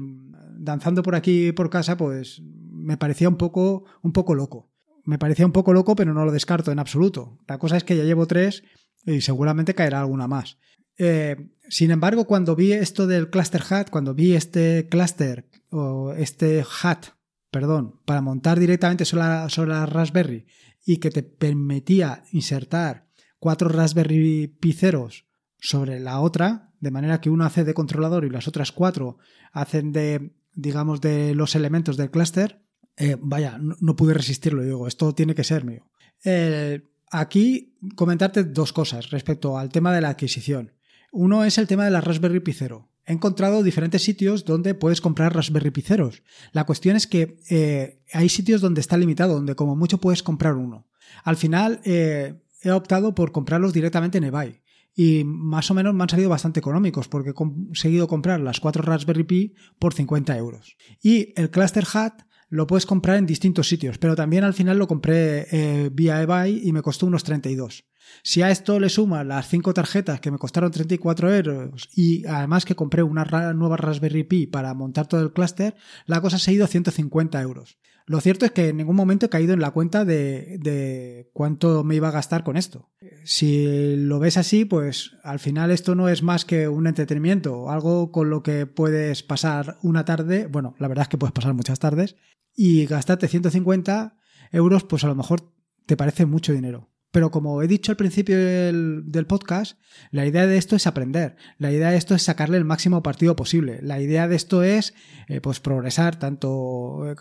danzando 0.57 1.03
por 1.03 1.15
aquí 1.15 1.51
por 1.51 1.69
casa, 1.69 1.97
pues 1.97 2.41
me 2.71 2.95
parecía 2.95 3.27
un 3.27 3.35
poco, 3.35 3.83
un 4.01 4.13
poco 4.13 4.35
loco 4.35 4.72
me 5.03 5.17
parecía 5.17 5.45
un 5.45 5.51
poco 5.51 5.73
loco, 5.73 5.95
pero 5.95 6.13
no 6.13 6.25
lo 6.25 6.31
descarto 6.31 6.71
en 6.71 6.79
absoluto. 6.79 7.39
La 7.47 7.57
cosa 7.57 7.77
es 7.77 7.83
que 7.83 7.97
ya 7.97 8.03
llevo 8.03 8.27
tres 8.27 8.63
y 9.05 9.21
seguramente 9.21 9.75
caerá 9.75 9.99
alguna 9.99 10.27
más. 10.27 10.57
Eh, 10.97 11.49
sin 11.69 11.91
embargo, 11.91 12.25
cuando 12.25 12.55
vi 12.55 12.73
esto 12.73 13.07
del 13.07 13.29
cluster 13.29 13.63
hat, 13.69 13.89
cuando 13.89 14.13
vi 14.13 14.33
este 14.33 14.87
cluster 14.89 15.49
o 15.69 16.13
este 16.13 16.63
hat, 16.81 17.05
perdón, 17.51 17.99
para 18.05 18.21
montar 18.21 18.59
directamente 18.59 19.05
sobre 19.05 19.23
la, 19.23 19.85
Raspberry 19.85 20.45
y 20.85 20.97
que 20.97 21.09
te 21.09 21.23
permitía 21.23 22.23
insertar 22.31 23.07
cuatro 23.39 23.69
Raspberry 23.69 24.47
Pi 24.47 24.73
ceros 24.73 25.25
sobre 25.59 25.99
la 25.99 26.19
otra, 26.19 26.73
de 26.79 26.91
manera 26.91 27.21
que 27.21 27.29
uno 27.29 27.45
hace 27.45 27.63
de 27.63 27.73
controlador 27.73 28.25
y 28.25 28.29
las 28.29 28.47
otras 28.47 28.71
cuatro 28.71 29.17
hacen 29.51 29.93
de, 29.93 30.33
digamos, 30.53 30.99
de 30.99 31.33
los 31.35 31.55
elementos 31.55 31.95
del 31.95 32.11
cluster, 32.11 32.62
eh, 32.97 33.17
vaya, 33.19 33.57
no, 33.59 33.95
pude 33.95 34.13
resistirlo. 34.13 34.63
Digo, 34.63 34.87
esto 34.87 35.13
tiene 35.13 35.35
que 35.35 35.43
ser 35.43 35.65
mío. 35.65 35.85
Eh, 36.23 36.81
aquí 37.11 37.75
comentarte 37.95 38.43
dos 38.43 38.73
cosas 38.73 39.09
respecto 39.09 39.57
al 39.57 39.69
tema 39.69 39.93
de 39.93 40.01
la 40.01 40.09
adquisición. 40.09 40.73
Uno 41.11 41.43
es 41.43 41.57
el 41.57 41.67
tema 41.67 41.85
de 41.85 41.91
la 41.91 42.01
Raspberry 42.01 42.39
Pi 42.39 42.53
Zero. 42.53 42.89
He 43.05 43.13
encontrado 43.13 43.63
diferentes 43.63 44.01
sitios 44.01 44.45
donde 44.45 44.75
puedes 44.75 45.01
comprar 45.01 45.35
Raspberry 45.35 45.71
Pi 45.71 45.81
Zeros. 45.81 46.23
La 46.53 46.63
cuestión 46.63 46.95
es 46.95 47.05
que 47.05 47.37
eh, 47.49 48.01
hay 48.13 48.29
sitios 48.29 48.61
donde 48.61 48.81
está 48.81 48.97
limitado, 48.97 49.33
donde 49.33 49.55
como 49.55 49.75
mucho 49.75 49.99
puedes 49.99 50.23
comprar 50.23 50.55
uno. 50.55 50.87
Al 51.23 51.35
final 51.35 51.81
he 51.83 52.71
optado 52.71 53.13
por 53.13 53.33
comprarlos 53.33 53.73
directamente 53.73 54.19
en 54.19 54.23
eBay 54.23 54.63
y 54.95 55.23
más 55.25 55.69
o 55.71 55.73
menos 55.73 55.93
me 55.93 56.03
han 56.03 56.09
salido 56.09 56.29
bastante 56.29 56.59
económicos 56.59 57.07
porque 57.07 57.31
he 57.31 57.33
conseguido 57.33 58.07
comprar 58.07 58.39
las 58.39 58.59
cuatro 58.59 58.83
Raspberry 58.83 59.23
Pi 59.23 59.55
por 59.79 59.93
50 59.93 60.37
euros. 60.37 60.77
Y 61.01 61.33
el 61.35 61.49
Cluster 61.49 61.85
Hat 61.93 62.23
lo 62.53 62.67
puedes 62.67 62.85
comprar 62.85 63.17
en 63.17 63.25
distintos 63.25 63.67
sitios, 63.67 63.97
pero 63.97 64.15
también 64.15 64.43
al 64.43 64.53
final 64.53 64.77
lo 64.77 64.87
compré 64.87 65.47
eh, 65.51 65.89
vía 65.91 66.21
eBay 66.21 66.61
y 66.63 66.71
me 66.71 66.83
costó 66.83 67.07
unos 67.07 67.23
32. 67.23 67.85
Si 68.21 68.43
a 68.43 68.51
esto 68.51 68.79
le 68.79 68.89
sumas 68.89 69.25
las 69.25 69.47
cinco 69.47 69.73
tarjetas 69.73 70.19
que 70.19 70.29
me 70.29 70.37
costaron 70.37 70.69
34 70.69 71.33
euros 71.33 71.89
y 71.95 72.23
además 72.27 72.65
que 72.65 72.75
compré 72.75 73.01
una 73.01 73.25
nueva 73.53 73.77
Raspberry 73.77 74.23
Pi 74.23 74.45
para 74.45 74.75
montar 74.75 75.07
todo 75.07 75.21
el 75.21 75.33
clúster, 75.33 75.75
la 76.05 76.21
cosa 76.21 76.37
se 76.37 76.51
ha 76.51 76.53
ido 76.53 76.65
a 76.65 76.67
150 76.67 77.41
euros. 77.41 77.79
Lo 78.05 78.21
cierto 78.21 78.45
es 78.45 78.51
que 78.51 78.69
en 78.69 78.77
ningún 78.77 78.97
momento 78.97 79.25
he 79.25 79.29
caído 79.29 79.53
en 79.53 79.61
la 79.61 79.71
cuenta 79.71 80.05
de, 80.05 80.57
de, 80.59 81.31
cuánto 81.33 81.83
me 81.83 81.95
iba 81.95 82.09
a 82.09 82.11
gastar 82.11 82.43
con 82.43 82.55
esto. 82.55 82.91
Si 83.23 83.95
lo 83.95 84.19
ves 84.19 84.37
así, 84.37 84.65
pues 84.65 85.15
al 85.23 85.39
final 85.39 85.71
esto 85.71 85.95
no 85.95 86.07
es 86.07 86.21
más 86.21 86.45
que 86.45 86.67
un 86.67 86.85
entretenimiento, 86.85 87.71
algo 87.71 88.11
con 88.11 88.29
lo 88.29 88.43
que 88.43 88.67
puedes 88.67 89.23
pasar 89.23 89.77
una 89.81 90.05
tarde, 90.05 90.47
bueno, 90.47 90.75
la 90.77 90.89
verdad 90.89 91.03
es 91.03 91.07
que 91.09 91.17
puedes 91.17 91.33
pasar 91.33 91.53
muchas 91.53 91.79
tardes, 91.79 92.17
y 92.55 92.85
gastarte 92.85 93.27
150 93.27 94.17
euros, 94.51 94.83
pues 94.83 95.03
a 95.03 95.07
lo 95.07 95.15
mejor 95.15 95.53
te 95.85 95.97
parece 95.97 96.25
mucho 96.25 96.53
dinero. 96.53 96.91
Pero 97.11 97.29
como 97.29 97.61
he 97.61 97.67
dicho 97.67 97.91
al 97.91 97.95
principio 97.95 98.37
del, 98.37 99.25
podcast, 99.27 99.79
la 100.09 100.25
idea 100.25 100.47
de 100.47 100.57
esto 100.57 100.75
es 100.75 100.87
aprender. 100.87 101.35
La 101.59 101.71
idea 101.71 101.91
de 101.91 101.97
esto 101.97 102.15
es 102.15 102.23
sacarle 102.23 102.57
el 102.57 102.65
máximo 102.65 103.03
partido 103.03 103.35
posible. 103.35 103.79
La 103.83 104.01
idea 104.01 104.27
de 104.27 104.35
esto 104.35 104.63
es 104.63 104.95
eh, 105.27 105.39
pues 105.39 105.59
progresar 105.59 106.17
tanto 106.17 107.11
eh, 107.11 107.15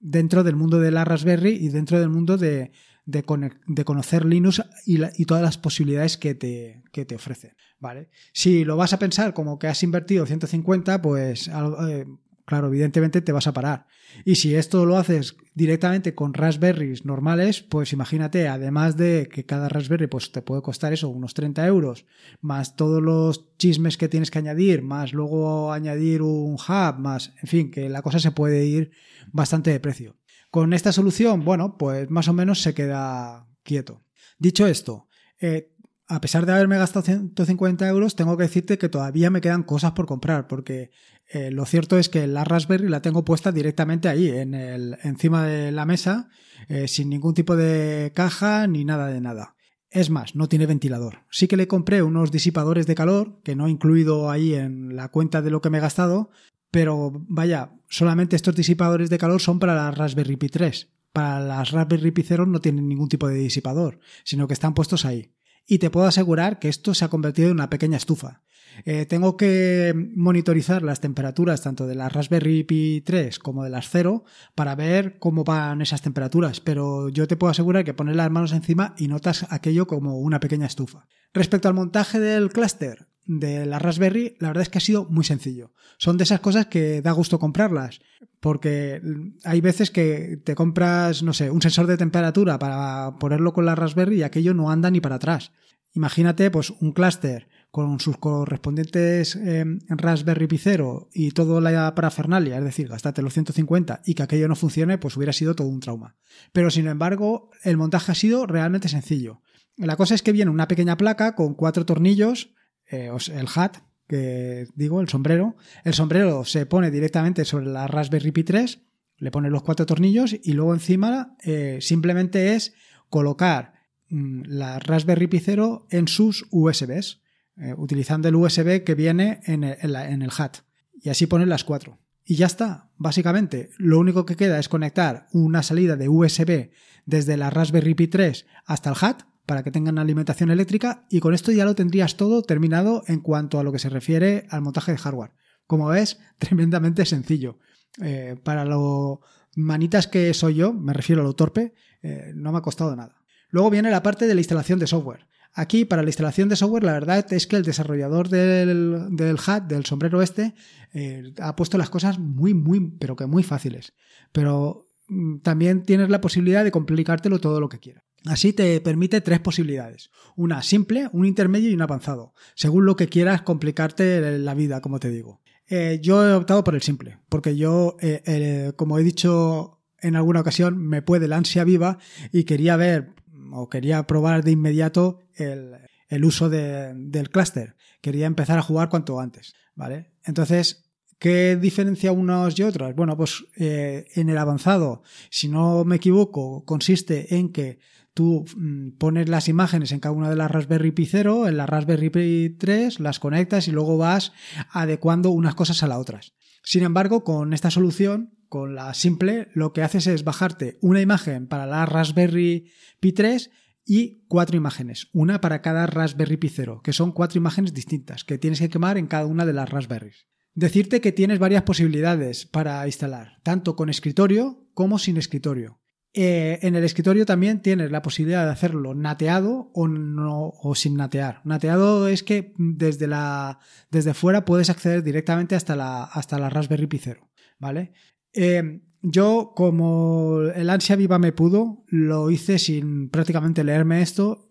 dentro 0.00 0.42
del 0.42 0.56
mundo 0.56 0.80
de 0.80 0.90
la 0.90 1.04
Raspberry 1.04 1.50
y 1.50 1.68
dentro 1.68 2.00
del 2.00 2.08
mundo 2.08 2.36
de, 2.36 2.72
de, 3.06 3.84
conocer 3.84 4.24
Linux 4.24 4.62
y, 4.84 5.24
todas 5.24 5.42
las 5.42 5.56
posibilidades 5.56 6.18
que 6.18 6.34
te, 6.34 6.82
que 6.92 7.04
te 7.04 7.14
ofrece. 7.14 7.54
¿vale? 7.78 8.10
Si 8.32 8.64
lo 8.64 8.76
vas 8.76 8.92
a 8.92 8.98
pensar 8.98 9.34
como 9.34 9.58
que 9.58 9.68
has 9.68 9.82
invertido 9.82 10.26
150, 10.26 11.00
pues 11.00 11.48
eh, 11.48 12.06
claro, 12.48 12.68
evidentemente 12.68 13.20
te 13.20 13.30
vas 13.30 13.46
a 13.46 13.52
parar. 13.52 13.86
Y 14.24 14.36
si 14.36 14.54
esto 14.54 14.86
lo 14.86 14.96
haces 14.96 15.36
directamente 15.52 16.14
con 16.14 16.32
Raspberries 16.32 17.04
normales, 17.04 17.60
pues 17.60 17.92
imagínate, 17.92 18.48
además 18.48 18.96
de 18.96 19.28
que 19.30 19.44
cada 19.44 19.68
Raspberry 19.68 20.06
pues 20.06 20.32
te 20.32 20.40
puede 20.40 20.62
costar 20.62 20.94
eso, 20.94 21.10
unos 21.10 21.34
30 21.34 21.66
euros, 21.66 22.06
más 22.40 22.74
todos 22.74 23.02
los 23.02 23.54
chismes 23.58 23.98
que 23.98 24.08
tienes 24.08 24.30
que 24.30 24.38
añadir, 24.38 24.80
más 24.80 25.12
luego 25.12 25.74
añadir 25.74 26.22
un 26.22 26.54
hub, 26.54 26.98
más, 26.98 27.34
en 27.42 27.48
fin, 27.48 27.70
que 27.70 27.90
la 27.90 28.00
cosa 28.00 28.18
se 28.18 28.30
puede 28.30 28.64
ir 28.64 28.92
bastante 29.30 29.70
de 29.70 29.80
precio. 29.80 30.16
Con 30.50 30.72
esta 30.72 30.90
solución, 30.90 31.44
bueno, 31.44 31.76
pues 31.76 32.08
más 32.08 32.28
o 32.28 32.32
menos 32.32 32.62
se 32.62 32.72
queda 32.72 33.46
quieto. 33.62 34.06
Dicho 34.38 34.66
esto, 34.66 35.06
eh, 35.38 35.74
a 36.08 36.20
pesar 36.22 36.46
de 36.46 36.52
haberme 36.52 36.78
gastado 36.78 37.04
150 37.04 37.86
euros, 37.86 38.16
tengo 38.16 38.36
que 38.36 38.44
decirte 38.44 38.78
que 38.78 38.88
todavía 38.88 39.30
me 39.30 39.42
quedan 39.42 39.62
cosas 39.62 39.92
por 39.92 40.06
comprar, 40.06 40.48
porque 40.48 40.90
eh, 41.28 41.50
lo 41.50 41.66
cierto 41.66 41.98
es 41.98 42.08
que 42.08 42.26
la 42.26 42.44
Raspberry 42.44 42.88
la 42.88 43.02
tengo 43.02 43.26
puesta 43.26 43.52
directamente 43.52 44.08
ahí, 44.08 44.30
en 44.30 44.54
el, 44.54 44.96
encima 45.02 45.44
de 45.44 45.70
la 45.70 45.84
mesa, 45.84 46.30
eh, 46.68 46.88
sin 46.88 47.10
ningún 47.10 47.34
tipo 47.34 47.56
de 47.56 48.12
caja 48.14 48.66
ni 48.66 48.86
nada 48.86 49.08
de 49.08 49.20
nada. 49.20 49.54
Es 49.90 50.08
más, 50.08 50.34
no 50.34 50.48
tiene 50.48 50.66
ventilador. 50.66 51.26
Sí 51.30 51.46
que 51.46 51.56
le 51.58 51.68
compré 51.68 52.02
unos 52.02 52.30
disipadores 52.30 52.86
de 52.86 52.94
calor, 52.94 53.40
que 53.42 53.54
no 53.54 53.66
he 53.66 53.70
incluido 53.70 54.30
ahí 54.30 54.54
en 54.54 54.96
la 54.96 55.08
cuenta 55.08 55.42
de 55.42 55.50
lo 55.50 55.60
que 55.60 55.70
me 55.70 55.78
he 55.78 55.82
gastado, 55.82 56.30
pero 56.70 57.12
vaya, 57.28 57.72
solamente 57.88 58.36
estos 58.36 58.54
disipadores 58.54 59.10
de 59.10 59.18
calor 59.18 59.42
son 59.42 59.58
para 59.58 59.74
la 59.74 59.90
Raspberry 59.90 60.36
Pi 60.36 60.48
3. 60.48 60.88
Para 61.12 61.40
las 61.40 61.70
Raspberry 61.70 62.12
Pi 62.12 62.22
0 62.22 62.46
no 62.46 62.60
tienen 62.60 62.88
ningún 62.88 63.08
tipo 63.08 63.28
de 63.28 63.36
disipador, 63.36 63.98
sino 64.24 64.46
que 64.46 64.54
están 64.54 64.74
puestos 64.74 65.04
ahí 65.04 65.32
y 65.68 65.78
te 65.78 65.90
puedo 65.90 66.06
asegurar 66.06 66.58
que 66.58 66.68
esto 66.68 66.94
se 66.94 67.04
ha 67.04 67.08
convertido 67.08 67.48
en 67.48 67.54
una 67.54 67.70
pequeña 67.70 67.98
estufa. 67.98 68.42
Eh, 68.84 69.06
tengo 69.06 69.36
que 69.36 69.92
monitorizar 70.14 70.82
las 70.82 71.00
temperaturas 71.00 71.62
tanto 71.62 71.86
de 71.86 71.94
la 71.94 72.08
Raspberry 72.08 72.64
Pi 72.64 73.02
3 73.04 73.38
como 73.38 73.64
de 73.64 73.70
las 73.70 73.90
0 73.90 74.24
para 74.54 74.74
ver 74.74 75.18
cómo 75.18 75.44
van 75.44 75.82
esas 75.82 76.00
temperaturas, 76.00 76.60
pero 76.60 77.08
yo 77.08 77.26
te 77.26 77.36
puedo 77.36 77.50
asegurar 77.50 77.84
que 77.84 77.94
pones 77.94 78.16
las 78.16 78.30
manos 78.30 78.52
encima 78.52 78.94
y 78.96 79.08
notas 79.08 79.46
aquello 79.50 79.86
como 79.86 80.18
una 80.18 80.40
pequeña 80.40 80.66
estufa. 80.66 81.06
Respecto 81.34 81.68
al 81.68 81.74
montaje 81.74 82.18
del 82.18 82.50
clúster 82.50 83.08
de 83.28 83.66
la 83.66 83.78
Raspberry, 83.78 84.36
la 84.40 84.48
verdad 84.48 84.62
es 84.62 84.68
que 84.70 84.78
ha 84.78 84.80
sido 84.80 85.04
muy 85.04 85.22
sencillo. 85.22 85.70
Son 85.98 86.16
de 86.16 86.24
esas 86.24 86.40
cosas 86.40 86.66
que 86.66 87.02
da 87.02 87.12
gusto 87.12 87.38
comprarlas, 87.38 88.00
porque 88.40 89.02
hay 89.44 89.60
veces 89.60 89.90
que 89.90 90.40
te 90.44 90.54
compras, 90.54 91.22
no 91.22 91.34
sé, 91.34 91.50
un 91.50 91.60
sensor 91.60 91.86
de 91.86 91.98
temperatura 91.98 92.58
para 92.58 93.18
ponerlo 93.18 93.52
con 93.52 93.66
la 93.66 93.74
Raspberry 93.74 94.16
y 94.16 94.22
aquello 94.22 94.54
no 94.54 94.70
anda 94.70 94.90
ni 94.90 95.00
para 95.00 95.16
atrás. 95.16 95.52
Imagínate, 95.92 96.50
pues, 96.50 96.70
un 96.70 96.92
clúster 96.92 97.48
con 97.70 98.00
sus 98.00 98.16
correspondientes 98.16 99.36
eh, 99.36 99.64
Raspberry 99.88 100.46
Pi 100.46 100.56
0 100.56 101.10
y 101.12 101.32
toda 101.32 101.60
la 101.60 101.94
parafernalia, 101.94 102.56
es 102.56 102.64
decir, 102.64 102.88
gastate 102.88 103.20
los 103.20 103.34
150 103.34 104.02
y 104.06 104.14
que 104.14 104.22
aquello 104.22 104.48
no 104.48 104.56
funcione, 104.56 104.96
pues 104.96 105.16
hubiera 105.18 105.34
sido 105.34 105.54
todo 105.54 105.68
un 105.68 105.80
trauma. 105.80 106.16
Pero 106.52 106.70
sin 106.70 106.86
embargo, 106.86 107.50
el 107.62 107.76
montaje 107.76 108.12
ha 108.12 108.14
sido 108.14 108.46
realmente 108.46 108.88
sencillo. 108.88 109.42
La 109.76 109.96
cosa 109.96 110.14
es 110.14 110.22
que 110.22 110.32
viene 110.32 110.50
una 110.50 110.66
pequeña 110.66 110.96
placa 110.96 111.34
con 111.34 111.54
cuatro 111.54 111.84
tornillos 111.84 112.54
eh, 112.90 113.10
el 113.32 113.48
hat, 113.54 113.78
que 114.06 114.66
digo, 114.74 115.00
el 115.00 115.08
sombrero. 115.08 115.56
El 115.84 115.94
sombrero 115.94 116.44
se 116.44 116.66
pone 116.66 116.90
directamente 116.90 117.44
sobre 117.44 117.66
la 117.66 117.86
Raspberry 117.86 118.32
Pi 118.32 118.44
3, 118.44 118.80
le 119.18 119.30
pone 119.30 119.50
los 119.50 119.62
cuatro 119.62 119.86
tornillos 119.86 120.34
y 120.42 120.52
luego 120.52 120.72
encima 120.72 121.36
eh, 121.42 121.78
simplemente 121.80 122.54
es 122.54 122.74
colocar 123.08 123.74
mm, 124.08 124.42
la 124.46 124.78
Raspberry 124.78 125.26
Pi 125.26 125.40
0 125.40 125.86
en 125.90 126.08
sus 126.08 126.46
USBs, 126.50 127.20
eh, 127.56 127.74
utilizando 127.76 128.28
el 128.28 128.36
USB 128.36 128.84
que 128.84 128.94
viene 128.94 129.40
en 129.44 129.64
el, 129.64 129.96
en 129.96 130.22
el 130.22 130.30
hat. 130.36 130.58
Y 131.00 131.10
así 131.10 131.26
ponen 131.26 131.48
las 131.48 131.64
cuatro. 131.64 131.98
Y 132.24 132.36
ya 132.36 132.46
está, 132.46 132.90
básicamente. 132.96 133.70
Lo 133.78 133.98
único 133.98 134.26
que 134.26 134.36
queda 134.36 134.58
es 134.58 134.68
conectar 134.68 135.28
una 135.32 135.62
salida 135.62 135.96
de 135.96 136.08
USB 136.08 136.70
desde 137.06 137.36
la 137.36 137.50
Raspberry 137.50 137.94
Pi 137.94 138.06
3 138.06 138.46
hasta 138.66 138.90
el 138.90 138.96
hat 139.00 139.22
para 139.48 139.62
que 139.62 139.70
tengan 139.70 139.98
alimentación 139.98 140.50
eléctrica 140.50 141.06
y 141.08 141.20
con 141.20 141.32
esto 141.32 141.52
ya 141.52 141.64
lo 141.64 141.74
tendrías 141.74 142.18
todo 142.18 142.42
terminado 142.42 143.02
en 143.06 143.20
cuanto 143.20 143.58
a 143.58 143.62
lo 143.62 143.72
que 143.72 143.78
se 143.78 143.88
refiere 143.88 144.46
al 144.50 144.60
montaje 144.60 144.92
de 144.92 144.98
hardware. 144.98 145.32
Como 145.66 145.88
ves, 145.88 146.20
tremendamente 146.38 147.06
sencillo. 147.06 147.58
Eh, 148.02 148.36
para 148.44 148.66
lo 148.66 149.22
manitas 149.56 150.06
que 150.06 150.34
soy 150.34 150.56
yo, 150.56 150.74
me 150.74 150.92
refiero 150.92 151.22
a 151.22 151.24
lo 151.24 151.32
torpe, 151.32 151.72
eh, 152.02 152.32
no 152.34 152.52
me 152.52 152.58
ha 152.58 152.60
costado 152.60 152.94
nada. 152.94 153.22
Luego 153.48 153.70
viene 153.70 153.90
la 153.90 154.02
parte 154.02 154.26
de 154.26 154.34
la 154.34 154.42
instalación 154.42 154.78
de 154.78 154.86
software. 154.86 155.26
Aquí, 155.54 155.86
para 155.86 156.02
la 156.02 156.10
instalación 156.10 156.50
de 156.50 156.56
software, 156.56 156.84
la 156.84 156.92
verdad 156.92 157.32
es 157.32 157.46
que 157.46 157.56
el 157.56 157.64
desarrollador 157.64 158.28
del, 158.28 159.16
del 159.16 159.38
hat, 159.46 159.62
del 159.62 159.86
sombrero 159.86 160.20
este, 160.20 160.54
eh, 160.92 161.32
ha 161.40 161.56
puesto 161.56 161.78
las 161.78 161.88
cosas 161.88 162.18
muy, 162.18 162.52
muy, 162.52 162.98
pero 163.00 163.16
que 163.16 163.24
muy 163.24 163.42
fáciles. 163.42 163.94
Pero 164.30 164.90
mm, 165.08 165.38
también 165.38 165.84
tienes 165.84 166.10
la 166.10 166.20
posibilidad 166.20 166.64
de 166.64 166.70
complicártelo 166.70 167.40
todo 167.40 167.60
lo 167.60 167.70
que 167.70 167.78
quieras. 167.78 168.07
Así 168.24 168.52
te 168.52 168.80
permite 168.80 169.20
tres 169.20 169.40
posibilidades. 169.40 170.10
Una 170.36 170.62
simple, 170.62 171.08
un 171.12 171.24
intermedio 171.24 171.70
y 171.70 171.74
un 171.74 171.82
avanzado, 171.82 172.34
según 172.54 172.84
lo 172.84 172.96
que 172.96 173.08
quieras 173.08 173.42
complicarte 173.42 174.38
la 174.38 174.54
vida, 174.54 174.80
como 174.80 174.98
te 174.98 175.10
digo. 175.10 175.40
Eh, 175.68 175.98
yo 176.02 176.26
he 176.26 176.32
optado 176.32 176.64
por 176.64 176.74
el 176.74 176.82
simple, 176.82 177.18
porque 177.28 177.56
yo, 177.56 177.96
eh, 178.00 178.22
eh, 178.24 178.72
como 178.76 178.98
he 178.98 179.04
dicho 179.04 179.80
en 180.00 180.16
alguna 180.16 180.40
ocasión, 180.40 180.78
me 180.78 181.02
puede 181.02 181.28
la 181.28 181.36
ansia 181.36 181.64
viva 181.64 181.98
y 182.32 182.44
quería 182.44 182.76
ver 182.76 183.14
o 183.52 183.68
quería 183.68 184.06
probar 184.06 184.44
de 184.44 184.52
inmediato 184.52 185.20
el, 185.34 186.24
uso 186.24 186.48
del 186.48 187.30
clúster. 187.30 187.76
Quería 188.00 188.26
empezar 188.26 188.58
a 188.58 188.62
jugar 188.62 188.88
cuanto 188.88 189.20
antes, 189.20 189.54
¿vale? 189.74 190.12
Entonces, 190.24 190.84
¿Qué 191.20 191.56
diferencia 191.56 192.12
unos 192.12 192.56
y 192.56 192.62
otros? 192.62 192.94
Bueno, 192.94 193.16
pues 193.16 193.44
en 193.56 194.28
el 194.28 194.38
avanzado, 194.38 195.02
si 195.30 195.48
no 195.48 195.84
me 195.84 195.96
equivoco, 195.96 196.64
consiste 196.64 197.34
en 197.34 197.50
que 197.50 197.80
Tú 198.18 198.44
mm, 198.56 198.96
pones 198.98 199.28
las 199.28 199.48
imágenes 199.48 199.92
en 199.92 200.00
cada 200.00 200.12
una 200.12 200.28
de 200.28 200.34
las 200.34 200.50
Raspberry 200.50 200.90
Pi 200.90 201.06
0, 201.06 201.46
en 201.46 201.56
la 201.56 201.66
Raspberry 201.66 202.10
Pi 202.10 202.56
3, 202.58 202.98
las 202.98 203.20
conectas 203.20 203.68
y 203.68 203.70
luego 203.70 203.96
vas 203.96 204.32
adecuando 204.70 205.30
unas 205.30 205.54
cosas 205.54 205.84
a 205.84 205.86
las 205.86 205.98
otras. 205.98 206.34
Sin 206.64 206.82
embargo, 206.82 207.22
con 207.22 207.52
esta 207.52 207.70
solución, 207.70 208.34
con 208.48 208.74
la 208.74 208.92
simple, 208.94 209.46
lo 209.54 209.72
que 209.72 209.84
haces 209.84 210.08
es 210.08 210.24
bajarte 210.24 210.78
una 210.82 211.00
imagen 211.00 211.46
para 211.46 211.64
la 211.64 211.86
Raspberry 211.86 212.72
Pi 212.98 213.12
3 213.12 213.52
y 213.86 214.24
cuatro 214.26 214.56
imágenes, 214.56 215.10
una 215.12 215.40
para 215.40 215.62
cada 215.62 215.86
Raspberry 215.86 216.38
Pi 216.38 216.48
0, 216.48 216.80
que 216.82 216.92
son 216.92 217.12
cuatro 217.12 217.38
imágenes 217.38 217.72
distintas 217.72 218.24
que 218.24 218.36
tienes 218.36 218.58
que 218.58 218.68
quemar 218.68 218.98
en 218.98 219.06
cada 219.06 219.26
una 219.26 219.46
de 219.46 219.52
las 219.52 219.70
Raspberries. 219.70 220.26
Decirte 220.54 221.00
que 221.00 221.12
tienes 221.12 221.38
varias 221.38 221.62
posibilidades 221.62 222.46
para 222.46 222.84
instalar, 222.84 223.38
tanto 223.44 223.76
con 223.76 223.88
escritorio 223.88 224.66
como 224.74 224.98
sin 224.98 225.18
escritorio. 225.18 225.78
Eh, 226.14 226.58
en 226.62 226.74
el 226.74 226.84
escritorio 226.84 227.26
también 227.26 227.60
tienes 227.60 227.90
la 227.90 228.02
posibilidad 228.02 228.44
de 228.44 228.50
hacerlo 228.50 228.94
nateado 228.94 229.70
o, 229.74 229.88
no, 229.88 230.52
o 230.62 230.74
sin 230.74 230.96
natear. 230.96 231.42
Nateado 231.44 232.08
es 232.08 232.22
que 232.22 232.54
desde, 232.56 233.06
la, 233.06 233.60
desde 233.90 234.14
fuera 234.14 234.44
puedes 234.44 234.70
acceder 234.70 235.02
directamente 235.02 235.54
hasta 235.54 235.76
la, 235.76 236.04
hasta 236.04 236.38
la 236.38 236.50
Raspberry 236.50 236.86
Pi 236.86 236.98
0. 236.98 237.28
¿vale? 237.58 237.92
Eh, 238.32 238.80
yo, 239.02 239.52
como 239.54 240.40
el 240.54 240.70
ansia 240.70 240.96
viva 240.96 241.18
me 241.18 241.32
pudo, 241.32 241.84
lo 241.86 242.30
hice 242.30 242.58
sin 242.58 243.10
prácticamente 243.10 243.64
leerme 243.64 244.02
esto. 244.02 244.50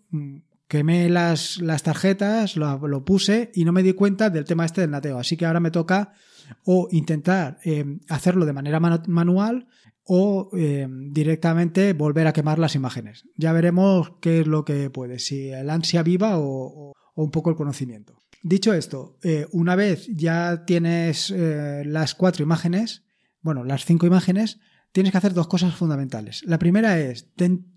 Quemé 0.68 1.10
las, 1.10 1.60
las 1.60 1.84
tarjetas, 1.84 2.56
lo, 2.56 3.06
puse 3.06 3.52
y 3.54 3.66
no 3.66 3.72
me 3.72 3.84
di 3.84 3.94
cuenta 3.94 4.30
del 4.30 4.46
tema 4.46 4.66
este 4.66 4.82
del 4.82 4.92
nateo. 4.92 5.18
Así 5.20 5.38
que 5.38 5.46
ahora 5.46 5.60
me 5.60 5.72
toca 5.72 6.14
o 6.63 6.88
intentar 6.92 7.60
eh, 7.63 7.86
hacerlo 8.10 8.46
de 8.46 8.54
manera 8.54 8.80
manual 8.80 9.68
o 10.04 10.50
eh, 10.58 10.88
directamente 10.89 11.94
volver 11.94 12.27
a 12.27 12.34
quemar 12.34 12.60
las 12.60 12.75
imágenes. 12.75 13.25
Ya 13.36 13.51
veremos 13.54 14.13
qué 14.22 14.42
es 14.42 14.48
lo 14.48 14.63
que 14.63 14.89
puede, 14.89 15.20
si 15.20 15.50
el 15.50 15.70
ansia 15.70 16.04
viva 16.04 16.38
o, 16.38 16.94
un 17.16 17.32
poco 17.32 17.50
el 17.50 17.56
conocimiento. 17.56 18.22
Dicho 18.44 18.74
esto, 18.74 19.18
eh, 19.24 19.48
una 19.51 19.75
vez 19.75 20.08
ya 20.08 20.66
tienes 20.66 21.32
las 21.32 22.13
cuatro 22.13 22.44
imágenes, 22.44 23.04
bueno, 23.42 23.63
las 23.63 23.86
cinco 23.86 24.06
imágenes, 24.06 24.60
tienes 24.92 25.12
que 25.12 25.18
hacer 25.18 25.34
dos 25.34 25.48
cosas 25.48 25.75
fundamentales. 25.75 26.44
La 26.46 26.60
primera 26.60 27.00
es 27.00 27.30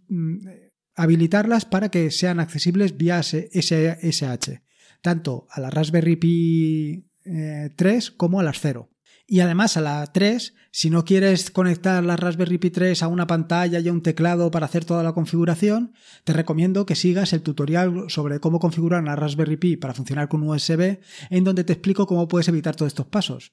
mm, 0.08 0.46
habilitarlas 0.94 1.64
para 1.64 1.90
que 1.90 2.10
sean 2.10 2.40
accesibles 2.40 2.96
vía 2.96 3.22
SSH, 3.22 4.62
tanto 5.02 5.46
a 5.50 5.60
la 5.60 5.70
Raspberry 5.70 6.16
Pi 6.16 7.09
3 7.24 8.10
como 8.12 8.40
a 8.40 8.42
las 8.42 8.60
0. 8.60 8.90
Y 9.26 9.40
además 9.40 9.76
a 9.76 9.80
la 9.80 10.06
3 10.06 10.54
Si 10.72 10.88
no 10.88 11.04
quieres 11.04 11.50
conectar 11.50 12.02
la 12.04 12.16
Raspberry 12.16 12.58
Pi 12.58 12.70
3 12.70 13.02
a 13.02 13.08
una 13.08 13.26
pantalla 13.26 13.80
y 13.80 13.88
a 13.88 13.92
un 13.92 14.02
teclado 14.02 14.52
para 14.52 14.66
hacer 14.66 14.84
toda 14.84 15.02
la 15.02 15.12
configuración, 15.12 15.94
te 16.22 16.32
recomiendo 16.32 16.86
que 16.86 16.94
sigas 16.94 17.32
el 17.32 17.42
tutorial 17.42 18.04
sobre 18.06 18.38
cómo 18.38 18.60
configurar 18.60 19.02
una 19.02 19.16
Raspberry 19.16 19.56
Pi 19.56 19.76
para 19.76 19.94
funcionar 19.94 20.28
con 20.28 20.44
USB, 20.44 21.00
en 21.28 21.42
donde 21.42 21.64
te 21.64 21.72
explico 21.72 22.06
cómo 22.06 22.28
puedes 22.28 22.46
evitar 22.46 22.76
todos 22.76 22.90
estos 22.90 23.06
pasos. 23.06 23.52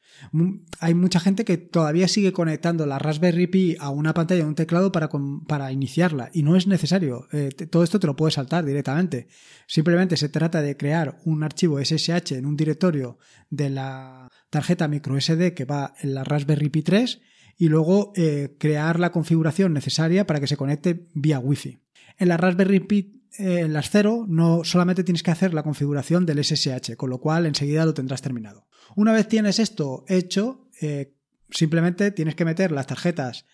Hay 0.80 0.94
mucha 0.94 1.20
gente 1.20 1.44
que 1.44 1.58
todavía 1.58 2.08
sigue 2.08 2.34
conectando 2.34 2.86
la 2.86 3.00
Raspberry 3.00 3.48
Pi 3.48 3.78
a 3.80 3.90
una 3.90 4.14
pantalla 4.14 4.42
y 4.42 4.44
a 4.44 4.48
un 4.48 4.54
teclado 4.56 4.92
para, 4.92 5.10
para 5.48 5.72
iniciarla, 5.72 6.30
y 6.34 6.44
no 6.44 6.56
es 6.56 6.68
necesario. 6.68 7.28
Eh, 7.32 7.50
todo 7.50 7.84
esto 7.84 8.00
te 8.00 8.06
lo 8.06 8.16
puedes 8.16 8.36
saltar 8.36 8.64
directamente. 8.64 9.28
Simplemente 9.66 10.18
se 10.18 10.30
trata 10.30 10.62
de 10.62 10.78
crear 10.78 11.18
un 11.26 11.44
archivo 11.44 11.84
SSH 11.84 12.34
en 12.34 12.46
un 12.46 12.56
directorio 12.56 13.18
de 13.50 13.72
la 13.72 14.30
tarjeta 14.50 14.88
microSD 14.88 15.54
que 15.54 15.66
va 15.66 15.94
en 16.02 16.14
la 16.14 16.24
Raspberry 16.24 16.70
Pi 16.70 16.84
3 16.84 17.17
y 17.58 17.70
luego 17.70 18.14
eh, 18.16 18.56
crear 18.60 19.00
la 19.00 19.12
configuración 19.12 19.74
necesaria 19.74 20.28
para 20.28 20.40
que 20.40 20.48
se 20.48 20.58
conecte 20.58 21.08
vía 21.14 21.40
Wi-Fi. 21.40 21.80
En 22.18 22.28
la 22.30 22.38
Raspberry 22.38 22.80
Pi 22.80 23.24
eh, 23.38 23.62
en 23.62 23.74
las 23.74 23.90
0 23.90 24.26
no 24.28 24.64
solamente 24.64 25.04
tienes 25.04 25.24
que 25.24 25.32
hacer 25.32 25.54
la 25.54 25.64
configuración 25.64 26.26
del 26.26 26.44
SSH, 26.44 26.96
con 26.96 27.10
lo 27.10 27.20
cual 27.20 27.46
enseguida 27.46 27.86
lo 27.86 27.94
tendrás 27.94 28.22
terminado. 28.22 28.68
Una 28.96 29.12
vez 29.12 29.28
tienes 29.28 29.60
esto 29.60 30.06
hecho, 30.08 30.70
eh, 30.82 31.16
simplemente 31.50 32.12
tienes 32.12 32.36
que 32.36 32.46
meter 32.46 32.72
las 32.72 32.88
tarjetas, 32.88 33.46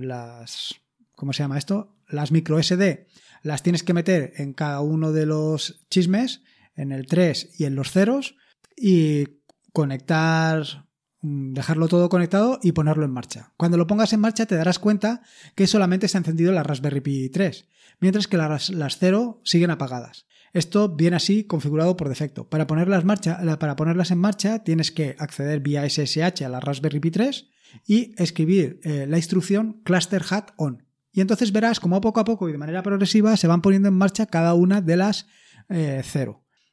las 0.00 0.74
¿cómo 1.14 1.32
se 1.32 1.44
llama 1.44 1.56
esto? 1.56 1.94
Las 2.08 2.32
micro 2.32 2.60
SD, 2.60 3.06
las 3.44 3.62
tienes 3.62 3.84
que 3.84 3.94
meter 3.94 4.32
en 4.36 4.54
cada 4.54 4.80
uno 4.80 5.12
de 5.12 5.24
los 5.24 5.86
chismes, 5.88 6.42
en 6.74 6.90
el 6.90 7.06
3 7.06 7.60
y 7.60 7.64
en 7.64 7.76
los 7.76 7.92
ceros, 7.92 8.34
y 8.76 9.40
conectar, 9.72 10.88
dejarlo 11.22 11.88
todo 11.88 12.08
conectado 12.08 12.58
y 12.62 12.72
ponerlo 12.72 13.04
en 13.04 13.12
marcha. 13.12 13.52
Cuando 13.56 13.76
lo 13.76 13.86
pongas 13.86 14.12
en 14.12 14.20
marcha 14.20 14.46
te 14.46 14.56
darás 14.56 14.78
cuenta 14.78 15.22
que 15.54 15.66
solamente 15.66 16.08
se 16.08 16.18
ha 16.18 16.20
encendido 16.20 16.52
la 16.52 16.64
Raspberry 16.64 17.00
Pi 17.00 17.28
3, 17.28 17.66
mientras 18.00 18.26
que 18.26 18.36
las, 18.36 18.70
las 18.70 18.98
0 18.98 19.40
siguen 19.44 19.70
apagadas. 19.70 20.26
Esto 20.52 20.90
viene 20.90 21.16
así 21.16 21.44
configurado 21.44 21.96
por 21.96 22.08
defecto. 22.08 22.48
Para 22.48 22.66
ponerlas, 22.66 23.04
marcha, 23.04 23.40
para 23.58 23.76
ponerlas 23.76 24.10
en 24.10 24.18
marcha 24.18 24.64
tienes 24.64 24.90
que 24.90 25.16
acceder 25.18 25.60
vía 25.60 25.88
SSH 25.88 26.44
a 26.44 26.48
la 26.48 26.60
Raspberry 26.60 27.00
Pi 27.00 27.10
3 27.10 27.48
y 27.86 28.14
escribir 28.18 28.80
eh, 28.82 29.06
la 29.08 29.16
instrucción 29.16 29.80
cluster 29.84 30.22
hat 30.28 30.50
on. 30.56 30.84
Y 31.12 31.20
entonces 31.20 31.52
verás 31.52 31.80
cómo 31.80 32.00
poco 32.00 32.20
a 32.20 32.24
poco 32.24 32.48
y 32.48 32.52
de 32.52 32.58
manera 32.58 32.82
progresiva 32.82 33.36
se 33.36 33.46
van 33.46 33.62
poniendo 33.62 33.88
en 33.88 33.94
marcha 33.94 34.26
cada 34.26 34.54
una 34.54 34.80
de 34.80 34.96
las 34.96 35.26
0. 35.68 35.70
Eh, 35.70 36.02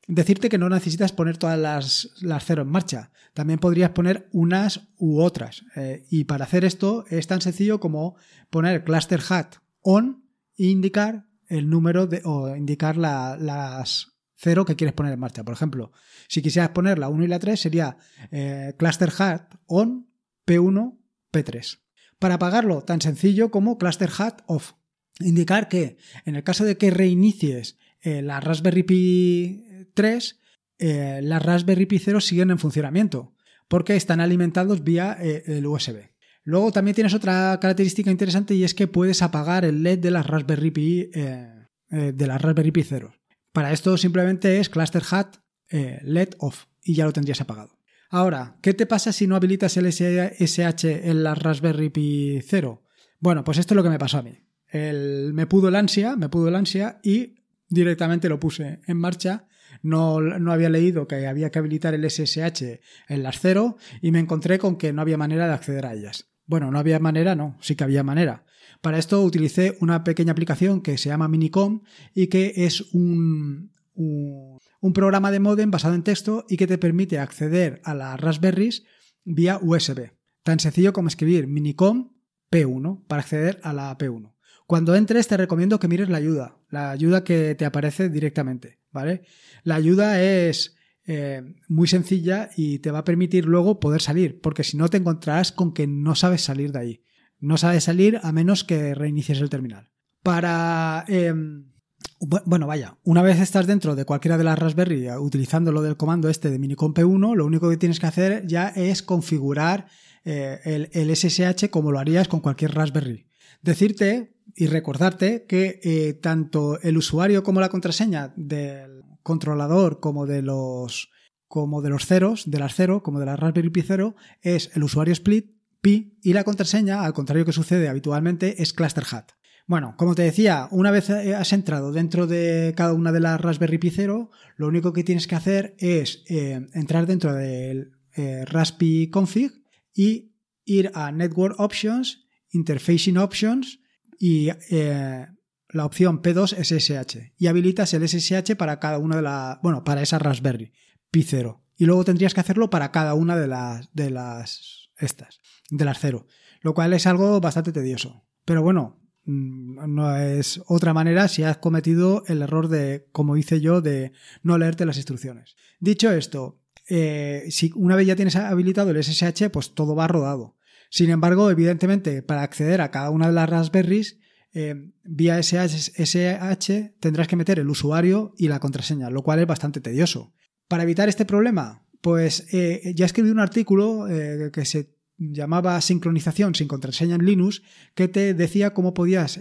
decirte 0.09 0.49
que 0.49 0.57
no 0.57 0.69
necesitas 0.69 1.11
poner 1.11 1.37
todas 1.37 1.57
las, 1.57 2.43
cero 2.43 2.63
en 2.63 2.67
marcha. 2.67 3.11
También 3.33 3.59
podrías 3.59 3.91
poner 3.91 4.27
unas 4.33 4.89
u 4.97 5.21
otras. 5.21 5.63
Eh, 5.75 6.05
y 6.09 6.23
para 6.23 6.45
hacer 6.45 6.65
esto 6.65 7.05
es 7.09 7.27
tan 7.27 7.41
sencillo 7.41 7.79
como 7.79 8.15
poner 8.49 8.83
cluster 8.83 9.21
hat 9.29 9.55
on 9.81 10.25
e 10.57 10.65
indicar 10.65 11.27
el 11.47 11.69
número 11.69 12.07
de, 12.07 12.21
o 12.25 12.55
indicar 12.55 12.97
las 12.97 14.19
cero 14.35 14.65
que 14.65 14.75
quieres 14.75 14.95
poner 14.95 15.13
en 15.13 15.19
marcha. 15.19 15.43
Por 15.43 15.53
ejemplo, 15.53 15.91
si 16.27 16.41
quisieras 16.41 16.71
poner 16.71 16.97
la 16.97 17.09
1 17.09 17.25
y 17.25 17.27
la 17.27 17.39
3 17.39 17.59
sería 17.59 17.97
eh, 18.31 18.73
cluster 18.77 19.11
hat 19.17 19.53
on 19.67 20.09
P1 20.45 20.97
P3. 21.31 21.79
Para 22.17 22.35
apagarlo, 22.35 22.81
tan 22.83 23.01
sencillo 23.01 23.51
como 23.51 23.77
cluster 23.77 24.09
hat 24.17 24.41
off. 24.47 24.73
Indicar 25.19 25.67
que 25.67 25.97
en 26.25 26.35
el 26.35 26.43
caso 26.43 26.63
de 26.63 26.77
que 26.77 26.89
reinicies 26.89 27.77
eh, 28.01 28.21
la 28.21 28.39
Raspberry 28.39 28.83
Pi 28.83 29.65
3, 29.93 30.39
eh, 30.79 31.19
las 31.23 31.43
Raspberry 31.43 31.85
Pi 31.85 31.99
0 31.99 32.21
siguen 32.21 32.51
en 32.51 32.59
funcionamiento 32.59 33.35
porque 33.67 33.95
están 33.95 34.19
alimentados 34.19 34.83
vía 34.83 35.17
eh, 35.19 35.43
el 35.45 35.67
USB. 35.67 36.09
Luego 36.43 36.71
también 36.71 36.95
tienes 36.95 37.13
otra 37.13 37.57
característica 37.61 38.09
interesante 38.09 38.55
y 38.55 38.63
es 38.63 38.73
que 38.73 38.87
puedes 38.87 39.21
apagar 39.21 39.65
el 39.65 39.83
LED 39.83 39.99
de 39.99 40.11
las 40.11 40.25
Raspberry 40.25 40.71
Pi, 40.71 41.11
de 41.11 42.27
las 42.27 42.41
Raspberry 42.41 42.71
Pi 42.71 42.83
0. 42.83 43.13
Para 43.51 43.71
esto 43.71 43.97
simplemente 43.97 44.59
es 44.59 44.69
cluster 44.69 45.03
hat 45.11 45.35
LED 45.69 46.29
off 46.39 46.65
y 46.81 46.95
ya 46.95 47.05
lo 47.05 47.13
tendrías 47.13 47.41
apagado. 47.41 47.77
Ahora, 48.09 48.57
¿qué 48.63 48.73
te 48.73 48.87
pasa 48.87 49.11
si 49.11 49.27
no 49.27 49.35
habilitas 49.35 49.77
el 49.77 49.91
SSH 49.91 51.09
en 51.09 51.23
la 51.23 51.35
Raspberry 51.35 51.89
Pi 51.89 52.39
0? 52.41 52.81
Bueno, 53.19 53.43
pues 53.43 53.57
esto 53.57 53.73
es 53.73 53.75
lo 53.75 53.83
que 53.83 53.89
me 53.89 53.99
pasó 53.99 54.17
a 54.17 54.23
mí. 54.23 54.39
me 54.71 55.45
pudo 55.45 55.67
el 55.67 55.75
ansia, 55.75 56.15
me 56.15 56.29
pudo 56.29 56.47
el 56.47 56.55
ansia 56.55 56.99
y 57.03 57.35
directamente 57.67 58.29
lo 58.29 58.39
puse 58.39 58.79
en 58.87 58.97
marcha. 58.97 59.47
No, 59.81 60.19
no, 60.19 60.51
había 60.51 60.69
leído 60.69 61.07
que 61.07 61.27
había 61.27 61.49
que 61.49 61.59
habilitar 61.59 61.93
el 61.93 62.09
SSH 62.09 62.81
en 63.07 63.23
las 63.23 63.39
cero 63.39 63.77
y 64.01 64.11
me 64.11 64.19
encontré 64.19 64.59
con 64.59 64.77
que 64.77 64.91
no 64.93 65.01
había 65.01 65.17
manera 65.17 65.47
de 65.47 65.53
acceder 65.53 65.85
a 65.85 65.93
ellas. 65.93 66.29
Bueno, 66.45 66.71
no 66.71 66.79
había 66.79 66.99
manera, 66.99 67.35
no, 67.35 67.57
sí 67.61 67.75
que 67.75 67.83
había 67.83 68.03
manera. 68.03 68.45
Para 68.81 68.97
esto 68.97 69.21
utilicé 69.21 69.77
una 69.81 70.03
pequeña 70.03 70.31
aplicación 70.31 70.81
que 70.81 70.97
se 70.97 71.09
llama 71.09 71.27
Minicom 71.27 71.81
y 72.13 72.27
que 72.27 72.53
es 72.55 72.81
un, 72.93 73.71
un, 73.93 74.93
programa 74.93 75.31
de 75.31 75.39
modem 75.39 75.69
basado 75.69 75.95
en 75.95 76.03
texto 76.03 76.45
y 76.49 76.57
que 76.57 76.67
te 76.67 76.77
permite 76.77 77.19
acceder 77.19 77.81
a 77.83 77.93
las 77.93 78.19
Raspberries 78.19 78.83
vía 79.25 79.59
USB. 79.61 80.11
Tan 80.43 80.59
sencillo 80.59 80.93
como 80.93 81.09
escribir 81.09 81.47
Minicom 81.47 82.13
P1 82.51 83.05
para 83.07 83.21
acceder 83.21 83.59
a 83.63 83.73
la 83.73 83.97
P1. 83.97 84.33
Cuando 84.69 84.95
entres 84.95 85.27
te 85.27 85.35
recomiendo 85.35 85.79
que 85.79 85.87
mires 85.87 86.09
la 86.09 86.17
ayuda, 86.17 86.59
la 86.69 86.91
ayuda 86.91 87.23
que 87.23 87.55
te 87.55 87.65
aparece 87.65 88.07
directamente, 88.07 88.77
¿vale? 88.91 89.23
La 89.63 89.73
ayuda 89.73 90.21
es 90.21 90.75
eh, 91.07 91.41
muy 91.67 91.87
sencilla 91.87 92.51
y 92.55 92.77
te 92.77 92.91
va 92.91 92.99
a 92.99 93.03
permitir 93.03 93.45
luego 93.45 93.79
poder 93.79 93.99
salir, 93.99 94.39
porque 94.41 94.63
si 94.63 94.77
no 94.77 94.87
te 94.87 94.97
encontrarás 94.97 95.51
con 95.51 95.73
que 95.73 95.87
no 95.87 96.13
sabes 96.13 96.43
salir 96.43 96.71
de 96.71 96.77
ahí. 96.77 97.03
No 97.39 97.57
sabes 97.57 97.85
salir 97.85 98.19
a 98.21 98.31
menos 98.31 98.63
que 98.63 98.93
reinicies 98.93 99.41
el 99.41 99.49
terminal. 99.49 99.89
Para... 100.21 101.03
Em, 101.07 101.71
bueno, 102.19 102.67
vaya, 102.67 102.95
una 103.03 103.23
vez 103.23 103.39
estás 103.39 103.65
dentro 103.65 103.95
de 103.95 104.05
cualquiera 104.05 104.37
de 104.37 104.43
las 104.43 104.59
Raspberry 104.59 105.07
eh, 105.07 105.17
utilizando 105.17 105.71
lo 105.71 105.81
del 105.81 105.97
comando 105.97 106.29
este 106.29 106.51
de 106.51 106.59
Minicomp 106.59 106.99
1, 106.99 107.33
lo 107.33 107.45
único 107.47 107.71
que 107.71 107.77
tienes 107.77 107.99
que 107.99 108.05
hacer 108.05 108.45
ya 108.45 108.67
es 108.67 109.01
configurar 109.01 109.87
eh, 110.25 110.87
el 110.91 111.15
SSH 111.15 111.71
como 111.71 111.91
lo 111.91 111.97
harías 111.97 112.27
con 112.27 112.39
cualquier 112.39 112.75
Raspberry. 112.75 113.25
Decirte 113.63 114.38
y 114.55 114.67
recordarte 114.67 115.45
que 115.47 115.79
eh, 115.83 116.13
tanto 116.13 116.79
el 116.81 116.97
usuario 116.97 117.43
como 117.43 117.59
la 117.59 117.69
contraseña 117.69 118.33
del 118.35 119.03
controlador 119.23 119.99
como 119.99 120.25
de 120.25 120.41
los 120.41 121.09
como 121.47 121.81
de 121.81 121.89
los 121.89 122.05
ceros, 122.05 122.49
de 122.51 122.59
las 122.59 122.75
cero, 122.75 123.01
como 123.01 123.19
de 123.19 123.25
la 123.25 123.35
Raspberry 123.35 123.71
Pi 123.71 123.81
0, 123.81 124.15
es 124.41 124.69
el 124.75 124.83
usuario 124.83 125.13
split 125.13 125.51
pi 125.81 126.19
y 126.21 126.33
la 126.33 126.43
contraseña, 126.43 127.03
al 127.03 127.13
contrario 127.13 127.43
que 127.43 127.53
sucede 127.53 127.89
habitualmente, 127.89 128.61
es 128.61 128.71
cluster 128.71 129.03
hat. 129.11 129.31
Bueno, 129.65 129.95
como 129.97 130.13
te 130.13 130.21
decía, 130.21 130.67
una 130.69 130.91
vez 130.91 131.09
eh, 131.09 131.35
has 131.35 131.51
entrado 131.53 131.91
dentro 131.91 132.27
de 132.27 132.73
cada 132.75 132.93
una 132.93 133.11
de 133.11 133.19
las 133.19 133.41
Raspberry 133.41 133.79
Pi 133.79 133.89
0, 133.89 134.29
lo 134.57 134.67
único 134.67 134.93
que 134.93 135.03
tienes 135.03 135.25
que 135.25 135.35
hacer 135.35 135.75
es 135.79 136.23
eh, 136.27 136.67
entrar 136.73 137.07
dentro 137.07 137.33
del 137.33 137.93
Raspi 138.15 139.09
config 139.09 139.63
y 139.93 140.33
ir 140.65 140.91
a 140.93 141.11
Network 141.11 141.59
Options, 141.59 142.25
Interfacing 142.51 143.17
Options 143.17 143.79
y 144.19 144.49
eh, 144.69 145.25
la 145.69 145.85
opción 145.85 146.21
P2 146.21 146.55
SSH 146.61 147.33
y 147.37 147.47
habilitas 147.47 147.93
el 147.93 148.07
SSH 148.07 148.55
para 148.57 148.79
cada 148.79 148.99
una 148.99 149.15
de 149.15 149.21
las, 149.23 149.59
bueno, 149.61 149.83
para 149.83 150.01
esa 150.01 150.19
Raspberry 150.19 150.73
Pi 151.09 151.23
0 151.23 151.63
y 151.77 151.85
luego 151.85 152.03
tendrías 152.03 152.33
que 152.33 152.41
hacerlo 152.41 152.69
para 152.69 152.91
cada 152.91 153.13
una 153.13 153.37
de 153.37 153.47
las 153.47 153.91
de 153.93 154.11
las 154.11 154.91
estas, 154.97 155.39
de 155.71 155.85
las 155.85 155.99
0, 155.99 156.27
lo 156.61 156.73
cual 156.73 156.93
es 156.93 157.07
algo 157.07 157.39
bastante 157.39 157.71
tedioso. 157.71 158.25
Pero 158.43 158.61
bueno, 158.61 159.01
mm, 159.23 159.95
no 159.95 160.15
es 160.17 160.61
otra 160.67 160.93
manera 160.93 161.29
si 161.29 161.43
has 161.43 161.57
cometido 161.57 162.23
el 162.27 162.41
error 162.41 162.67
de, 162.67 163.07
como 163.13 163.37
hice 163.37 163.61
yo, 163.61 163.79
de 163.79 164.11
no 164.43 164.57
leerte 164.57 164.85
las 164.85 164.97
instrucciones. 164.97 165.55
Dicho 165.79 166.11
esto, 166.11 166.59
eh, 166.89 167.45
si 167.49 167.71
una 167.75 167.95
vez 167.95 168.07
ya 168.07 168.15
tienes 168.15 168.35
habilitado 168.35 168.91
el 168.91 169.01
SSH, 169.01 169.49
pues 169.51 169.73
todo 169.73 169.95
va 169.95 170.07
rodado. 170.07 170.57
Sin 170.89 171.09
embargo, 171.11 171.51
evidentemente, 171.51 172.23
para 172.23 172.41
acceder 172.41 172.81
a 172.81 172.91
cada 172.91 173.11
una 173.11 173.27
de 173.27 173.33
las 173.33 173.49
Raspberries, 173.49 174.17
eh, 174.51 174.91
vía 175.03 175.37
SSH 175.41 176.95
tendrás 176.99 177.27
que 177.27 177.35
meter 177.35 177.59
el 177.59 177.69
usuario 177.69 178.33
y 178.37 178.47
la 178.47 178.59
contraseña, 178.59 179.09
lo 179.09 179.21
cual 179.21 179.39
es 179.39 179.47
bastante 179.47 179.79
tedioso. 179.79 180.33
Para 180.67 180.83
evitar 180.83 181.07
este 181.07 181.25
problema, 181.25 181.85
pues 182.01 182.51
eh, 182.53 182.93
ya 182.95 183.05
escribí 183.05 183.29
un 183.29 183.39
artículo 183.39 184.07
eh, 184.09 184.49
que 184.51 184.65
se 184.65 184.95
llamaba 185.17 185.79
Sincronización 185.81 186.55
sin 186.55 186.67
contraseña 186.67 187.15
en 187.15 187.25
Linux, 187.25 187.61
que 187.93 188.07
te 188.07 188.33
decía 188.33 188.73
cómo 188.73 188.93
podías 188.93 189.39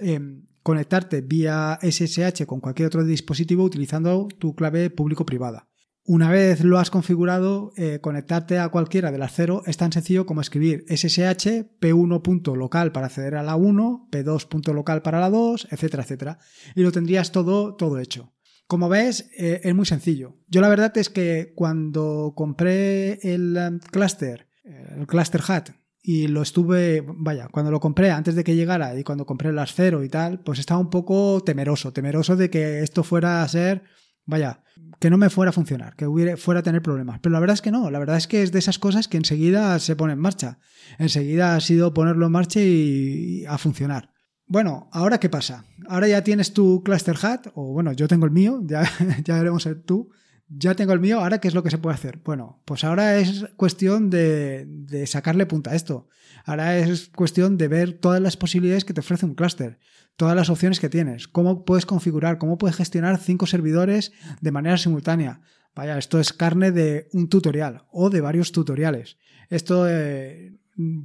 conectarte 0.63 1.21
vía 1.21 1.79
SSH 1.81 2.45
con 2.47 2.61
cualquier 2.61 2.89
otro 2.89 3.05
dispositivo 3.05 3.63
utilizando 3.63 4.29
tu 4.39 4.55
clave 4.55 4.91
público-privada. 4.91 5.68
Una 6.09 6.31
vez 6.31 6.65
lo 6.65 6.79
has 6.79 6.89
configurado, 6.89 7.75
eh, 7.77 7.99
conectarte 8.01 8.59
a 8.59 8.71
cualquiera 8.71 9.13
de 9.13 9.19
las 9.19 9.35
cero 9.35 9.63
es 9.67 9.77
tan 9.77 9.93
sencillo 9.93 10.25
como 10.25 10.41
escribir 10.41 10.87
ssh 10.89 11.67
p1.local 11.79 12.93
para 12.93 13.09
acceder 13.09 13.35
a 13.35 13.43
la 13.43 13.57
1, 13.57 14.09
p2.local 14.11 15.03
para 15.03 15.21
la 15.21 15.29
2, 15.29 15.69
etcétera, 15.71 16.05
etcétera. 16.05 16.39
Y 16.75 16.81
lo 16.81 16.93
tendrías 16.93 17.31
todo, 17.31 17.75
todo 17.75 17.99
hecho. 17.99 18.33
Como 18.67 18.89
ves, 18.89 19.29
eh, 19.37 19.61
es 19.63 19.75
muy 19.75 19.85
sencillo. 19.85 20.39
Yo 20.49 20.63
la 20.63 20.71
verdad 20.71 20.97
es 20.97 21.11
que 21.11 21.53
cuando 21.55 22.33
compré 22.35 23.19
el 23.21 23.59
um, 23.59 23.79
cluster, 23.79 24.49
el 24.65 25.07
cluster 25.07 25.43
hat, 25.47 25.69
y 26.03 26.29
lo 26.29 26.41
estuve, 26.41 27.05
vaya, 27.07 27.49
cuando 27.53 27.71
lo 27.71 27.81
compré 27.81 28.13
antes 28.13 28.35
de 28.35 28.45
que 28.45 28.57
llegara 28.57 28.99
y 28.99 29.05
cuando 29.05 29.27
compré 29.27 29.51
el 29.51 29.59
Ascero 29.59 30.03
y 30.03 30.09
tal, 30.09 30.41
pues 30.41 30.59
estaba 30.59 30.81
un 30.81 30.89
poco 30.89 31.43
temeroso, 31.45 31.93
temeroso 31.93 32.35
de 32.35 32.49
que 32.49 32.83
esto 32.83 33.05
fuera 33.05 33.43
a 33.43 33.49
ser, 33.49 33.83
vaya, 34.29 34.61
que 35.01 35.11
no 35.11 35.17
me 35.17 35.31
fuera 35.31 35.51
a 35.51 35.53
funcionar, 35.53 35.97
que 35.97 36.07
hubiera, 36.07 36.37
fuera 36.37 36.61
a 36.61 36.63
tener 36.63 36.83
problemas. 36.83 37.19
Pero 37.21 37.33
la 37.33 37.41
verdad 37.41 37.55
es 37.55 37.63
que 37.63 37.71
no, 37.71 37.91
la 37.91 37.99
verdad 37.99 38.19
es 38.19 38.29
que 38.29 38.43
es 38.43 38.53
de 38.53 38.59
esas 38.59 38.79
cosas 38.79 39.09
que 39.09 39.17
enseguida 39.17 39.79
se 39.79 39.97
pone 39.97 40.13
en 40.13 40.19
marcha. 40.19 40.59
Enseguida 40.99 41.57
ha 41.57 41.61
sido 41.61 41.95
ponerlo 41.95 42.27
en 42.27 42.33
marcha 42.33 42.61
y, 42.61 43.45
a 43.47 43.57
funcionar. 43.59 44.13
Bueno, 44.47 44.89
ahora 44.93 45.19
qué 45.19 45.31
pasa? 45.31 45.65
Ahora 45.89 46.09
ya 46.09 46.23
tienes 46.23 46.53
tu 46.53 46.83
cluster 46.85 47.17
hat, 47.21 47.49
o 47.55 47.73
bueno, 47.73 47.93
yo 47.93 48.07
tengo 48.07 48.27
el 48.27 48.33
mío, 48.33 48.61
ya, 48.65 48.83
ya 49.25 49.39
veremos 49.39 49.67
el 49.67 49.83
tú. 49.83 50.11
Ya 50.51 50.75
tengo 50.75 50.95
el 50.95 51.01
mío, 51.01 51.21
ahora 51.21 51.41
qué 51.41 51.49
es 51.49 51.55
lo 51.55 51.63
que 51.63 51.71
se 51.71 51.77
puede 51.77 51.95
hacer. 51.95 52.21
Bueno, 52.25 52.63
pues 52.65 52.83
ahora 52.83 53.19
es 53.19 53.47
cuestión 53.57 54.09
de, 54.09 54.65
de 54.67 55.07
sacarle 55.07 55.45
punta 55.45 55.73
a 55.73 55.75
esto. 55.75 56.09
Ahora 56.45 56.79
es 56.79 57.11
cuestión 57.11 57.59
de 57.59 57.69
ver 57.69 57.99
todas 57.99 58.23
las 58.23 58.39
posibilidades 58.39 58.87
que 58.87 58.95
te 58.95 59.01
ofrece 59.01 59.27
un 59.27 59.35
clúster 59.35 59.79
todas 60.19 60.35
las 60.35 60.51
opciones 60.51 60.81
que 60.81 60.89
tienes, 60.89 61.29
cómo 61.29 61.65
puedes 61.65 61.87
configurar, 61.87 62.39
cómo 62.39 62.59
puedes 62.59 62.77
gestionar 62.77 63.19
cinco 63.19 63.47
servidores 63.47 64.13
de 64.41 64.51
manera 64.51 64.77
simultánea. 64.77 65.43
Vaya, 65.77 65.97
esto 65.97 66.19
es 66.19 66.33
carne 66.33 66.73
de 66.73 67.09
un 67.13 67.29
tutorial 67.29 67.85
o 67.93 68.11
de 68.11 68.21
varios 68.21 68.51
tutoriales. 68.51 69.17
Esto 69.49 69.89
eh, 69.89 70.59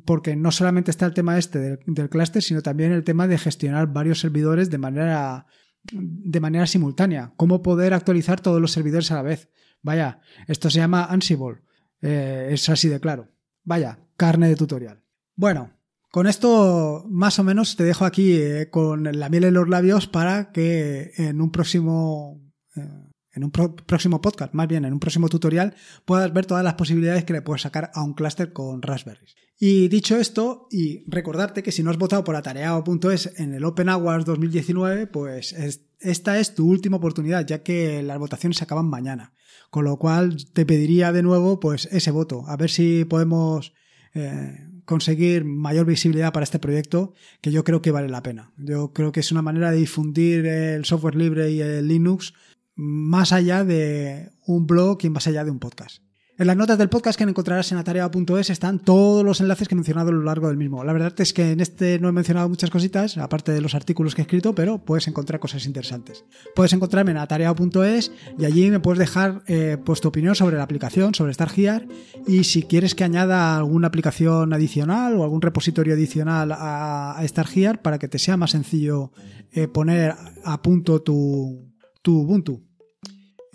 porque 0.04 0.36
no 0.36 0.52
solamente 0.52 0.89
está 0.89 1.06
el 1.06 1.13
tema 1.13 1.38
este 1.38 1.78
del, 1.86 2.10
clúster, 2.10 2.41
sino 2.41 2.63
también 2.63 2.91
el 2.91 3.04
tema 3.04 3.28
de 3.28 3.38
gestionar 3.38 3.93
varios 3.93 4.19
servidores 4.19 4.71
de 4.71 4.80
manera, 4.80 5.45
de 5.91 6.39
manera 6.39 6.65
simultánea. 6.65 7.34
Cómo 7.38 7.62
poder 7.62 7.93
actualizar 7.93 8.41
todos 8.41 8.60
los 8.60 8.71
servidores 8.71 9.12
a 9.12 9.15
la 9.15 9.21
vez. 9.21 9.47
Vaya, 9.84 10.21
esto 10.47 10.71
se 10.71 10.80
llama 10.80 11.06
Ansible. 11.06 11.62
Eh, 12.02 12.49
es 12.49 12.67
así 12.67 12.89
de 12.89 12.99
claro. 12.99 13.30
Vaya, 13.63 13.99
carne 14.17 14.49
de 14.49 14.56
tutorial. 14.56 15.04
Bueno, 15.36 15.71
con 16.13 16.28
esto, 16.28 17.08
más 17.10 17.39
o 17.39 17.43
menos, 17.43 17.76
te 17.76 17.84
dejo 17.84 18.06
aquí 18.06 18.34
eh, 18.34 18.69
con 18.69 19.04
la 19.17 19.30
miel 19.30 19.45
en 19.45 19.56
los 19.56 19.67
labios 19.67 20.06
para 20.06 20.52
que 20.52 21.12
en 21.17 21.41
un 21.41 21.52
próximo, 21.52 22.39
eh, 22.76 23.10
en 23.32 23.43
un 23.43 23.49
próximo 23.49 24.21
podcast, 24.21 24.54
más 24.54 24.67
bien 24.67 24.86
en 24.86 24.93
un 24.93 24.99
próximo 24.99 25.28
tutorial, 25.28 25.73
puedas 26.06 26.32
ver 26.32 26.45
todas 26.45 26.63
las 26.63 26.76
posibilidades 26.76 27.23
que 27.23 27.34
le 27.34 27.41
puedes 27.41 27.63
sacar 27.63 27.89
a 27.95 28.04
un 28.04 28.13
clúster 28.13 28.54
con 28.54 28.84
Raspberry. 28.84 29.26
Y 29.58 29.88
dicho 29.88 30.15
esto, 30.15 30.67
y 30.69 31.04
recordarte 31.10 31.63
que 31.63 31.71
si 31.71 31.82
no 31.82 31.89
has 31.89 31.97
votado 31.97 32.23
por 32.23 32.36
atareado.es 32.36 33.39
en 33.39 33.56
el 33.56 33.65
Open 33.65 33.89
Hours 33.89 34.26
2019, 34.26 35.08
pues 35.08 35.56
esta 35.99 36.38
es 36.38 36.54
tu 36.54 36.69
última 36.69 36.97
oportunidad, 36.97 37.43
ya 37.43 37.63
que 37.63 38.04
las 38.04 38.19
votaciones 38.19 38.58
se 38.58 38.65
acaban 38.65 38.86
mañana. 38.86 39.34
Con 39.71 39.86
lo 39.86 39.97
cual 39.97 40.38
te 40.54 40.67
pediría 40.67 41.12
de 41.12 41.23
nuevo, 41.23 41.60
pues 41.60 41.88
ese 41.91 42.12
voto, 42.12 42.43
a 42.47 42.56
ver 42.56 42.69
si 42.69 43.04
podemos 43.04 43.73
eh, 44.13 44.69
conseguir 44.86 45.46
mayor 45.46 45.86
visibilidad 45.86 46.34
para 46.34 46.43
este 46.43 46.60
proyecto 46.60 47.13
que 47.41 47.52
yo 47.52 47.63
creo 47.63 47.82
que 47.82 47.91
vale 47.91 48.10
la 48.10 48.24
pena. 48.24 48.52
Yo 48.58 48.93
creo 48.93 49.12
que 49.12 49.19
es 49.19 49.32
una 49.32 49.41
manera 49.41 49.72
de 49.72 49.78
difundir 49.78 50.46
el 50.46 50.86
software 50.86 51.15
libre 51.15 51.52
y 51.52 51.62
el 51.62 51.88
Linux 51.88 52.34
más 52.76 53.32
allá 53.32 53.63
de 53.63 54.32
un 54.46 54.65
blog 54.67 54.98
y 55.04 55.10
más 55.10 55.28
allá 55.28 55.43
de 55.43 55.52
un 55.52 55.60
podcast. 55.60 56.02
En 56.36 56.48
las 56.48 56.58
notas 56.58 56.80
del 56.80 56.89
podcast 56.89 57.15
que 57.15 57.26
encontrarás 57.26 57.72
en 57.72 57.78
atareado.es 57.78 58.50
están 58.50 58.80
todos 58.80 59.24
los 59.24 59.39
enlaces 59.39 59.67
que 59.67 59.76
he 59.76 59.78
mencionado 59.78 60.10
a 60.10 60.13
lo 60.13 60.24
largo 60.24 60.48
del 60.48 60.58
mismo. 60.58 60.84
La 60.84 60.91
verdad 60.91 61.13
es 61.19 61.32
que 61.32 61.52
en 61.52 61.60
este 61.60 62.00
no 62.00 62.10
he 62.10 62.12
mencionado 62.12 62.50
muchas 62.50 62.72
cositas, 62.72 63.19
aparte 63.19 63.52
de 63.52 63.62
los 63.62 63.76
artículos 63.76 64.15
que 64.15 64.22
he 64.22 64.24
escrito, 64.24 64.56
pero 64.56 64.80
puedes 64.80 65.08
encontrar 65.08 65.39
cosas 65.39 65.67
interesantes. 65.67 66.26
Puedes 66.56 66.74
encontrarme 66.74 67.12
en 67.12 67.17
atareado.es 67.17 68.12
y 68.39 68.46
allí 68.46 68.72
me 68.72 68.80
puedes 68.80 68.98
dejar 68.98 69.43
eh, 69.46 69.78
pues, 69.86 70.02
tu 70.02 70.08
opinión 70.08 70.34
sobre 70.34 70.58
la 70.58 70.63
aplicación, 70.63 71.13
sobre 71.13 71.36
StarGear 71.36 71.86
y 72.26 72.46
si 72.46 72.63
quieres 72.63 72.96
que 72.96 73.04
añada 73.04 73.56
alguna 73.56 73.89
aplicación 73.89 74.54
adicional 74.54 75.15
o 75.15 75.24
algún 75.24 75.41
repositorio 75.41 75.93
adicional 75.93 76.52
a, 76.52 77.12
a 77.12 77.28
StarGear 77.28 77.84
para 77.84 78.00
que 78.00 78.08
te 78.08 78.17
sea 78.17 78.38
más 78.38 78.52
sencillo 78.52 79.12
eh, 79.52 79.67
poner 79.67 80.15
a 80.43 80.62
punto 80.63 81.04
tu, 81.04 81.72
tu 82.02 82.22
Ubuntu. 82.22 82.72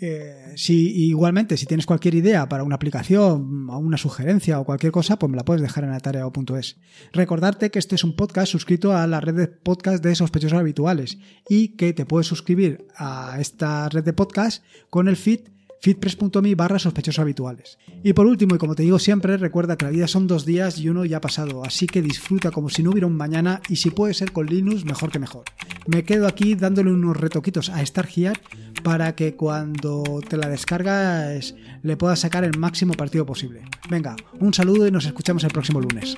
Eh, 0.01 0.53
si 0.55 1.07
igualmente, 1.07 1.57
si 1.57 1.65
tienes 1.65 1.85
cualquier 1.85 2.15
idea 2.15 2.47
para 2.47 2.63
una 2.63 2.75
aplicación, 2.75 3.69
una 3.69 3.97
sugerencia 3.97 4.59
o 4.59 4.65
cualquier 4.65 4.93
cosa, 4.93 5.19
pues 5.19 5.29
me 5.29 5.35
la 5.35 5.43
puedes 5.43 5.61
dejar 5.61 5.83
en 5.83 5.91
atareado.es. 5.91 6.77
Recordarte 7.11 7.69
que 7.69 7.79
este 7.79 7.95
es 7.95 8.03
un 8.03 8.15
podcast 8.15 8.51
suscrito 8.51 8.95
a 8.95 9.05
la 9.07 9.19
red 9.19 9.35
de 9.35 9.47
podcast 9.47 10.03
de 10.03 10.15
sospechosos 10.15 10.57
habituales 10.57 11.17
y 11.49 11.75
que 11.75 11.93
te 11.93 12.05
puedes 12.05 12.27
suscribir 12.27 12.87
a 12.95 13.37
esta 13.39 13.89
red 13.89 14.03
de 14.03 14.13
podcast 14.13 14.63
con 14.89 15.07
el 15.09 15.17
feed 15.17 15.41
feedpress.me 15.81 16.55
barra 16.55 16.79
sospechosos 16.79 17.19
habituales. 17.19 17.77
Y 18.03 18.13
por 18.13 18.25
último, 18.25 18.55
y 18.55 18.57
como 18.57 18.75
te 18.75 18.83
digo 18.83 18.99
siempre, 18.99 19.37
recuerda 19.37 19.77
que 19.77 19.85
la 19.85 19.91
vida 19.91 20.07
son 20.07 20.27
dos 20.27 20.45
días 20.45 20.77
y 20.79 20.89
uno 20.89 21.05
ya 21.05 21.17
ha 21.17 21.21
pasado, 21.21 21.63
así 21.63 21.87
que 21.87 22.01
disfruta 22.01 22.51
como 22.51 22.69
si 22.69 22.83
no 22.83 22.91
hubiera 22.91 23.07
un 23.07 23.17
mañana 23.17 23.61
y 23.69 23.77
si 23.77 23.89
puede 23.89 24.13
ser 24.13 24.31
con 24.31 24.47
Linux, 24.47 24.85
mejor 24.85 25.11
que 25.11 25.19
mejor. 25.19 25.45
Me 25.87 26.03
quedo 26.03 26.27
aquí 26.27 26.55
dándole 26.55 26.91
unos 26.91 27.17
retoquitos 27.17 27.69
a 27.69 27.85
StarGear 27.85 28.39
para 28.83 29.15
que 29.15 29.35
cuando 29.35 30.21
te 30.27 30.37
la 30.37 30.49
descargas 30.49 31.55
le 31.81 31.97
puedas 31.97 32.19
sacar 32.19 32.43
el 32.43 32.57
máximo 32.57 32.93
partido 32.93 33.25
posible. 33.25 33.63
Venga, 33.89 34.15
un 34.39 34.53
saludo 34.53 34.87
y 34.87 34.91
nos 34.91 35.05
escuchamos 35.05 35.43
el 35.43 35.51
próximo 35.51 35.81
lunes. 35.81 36.17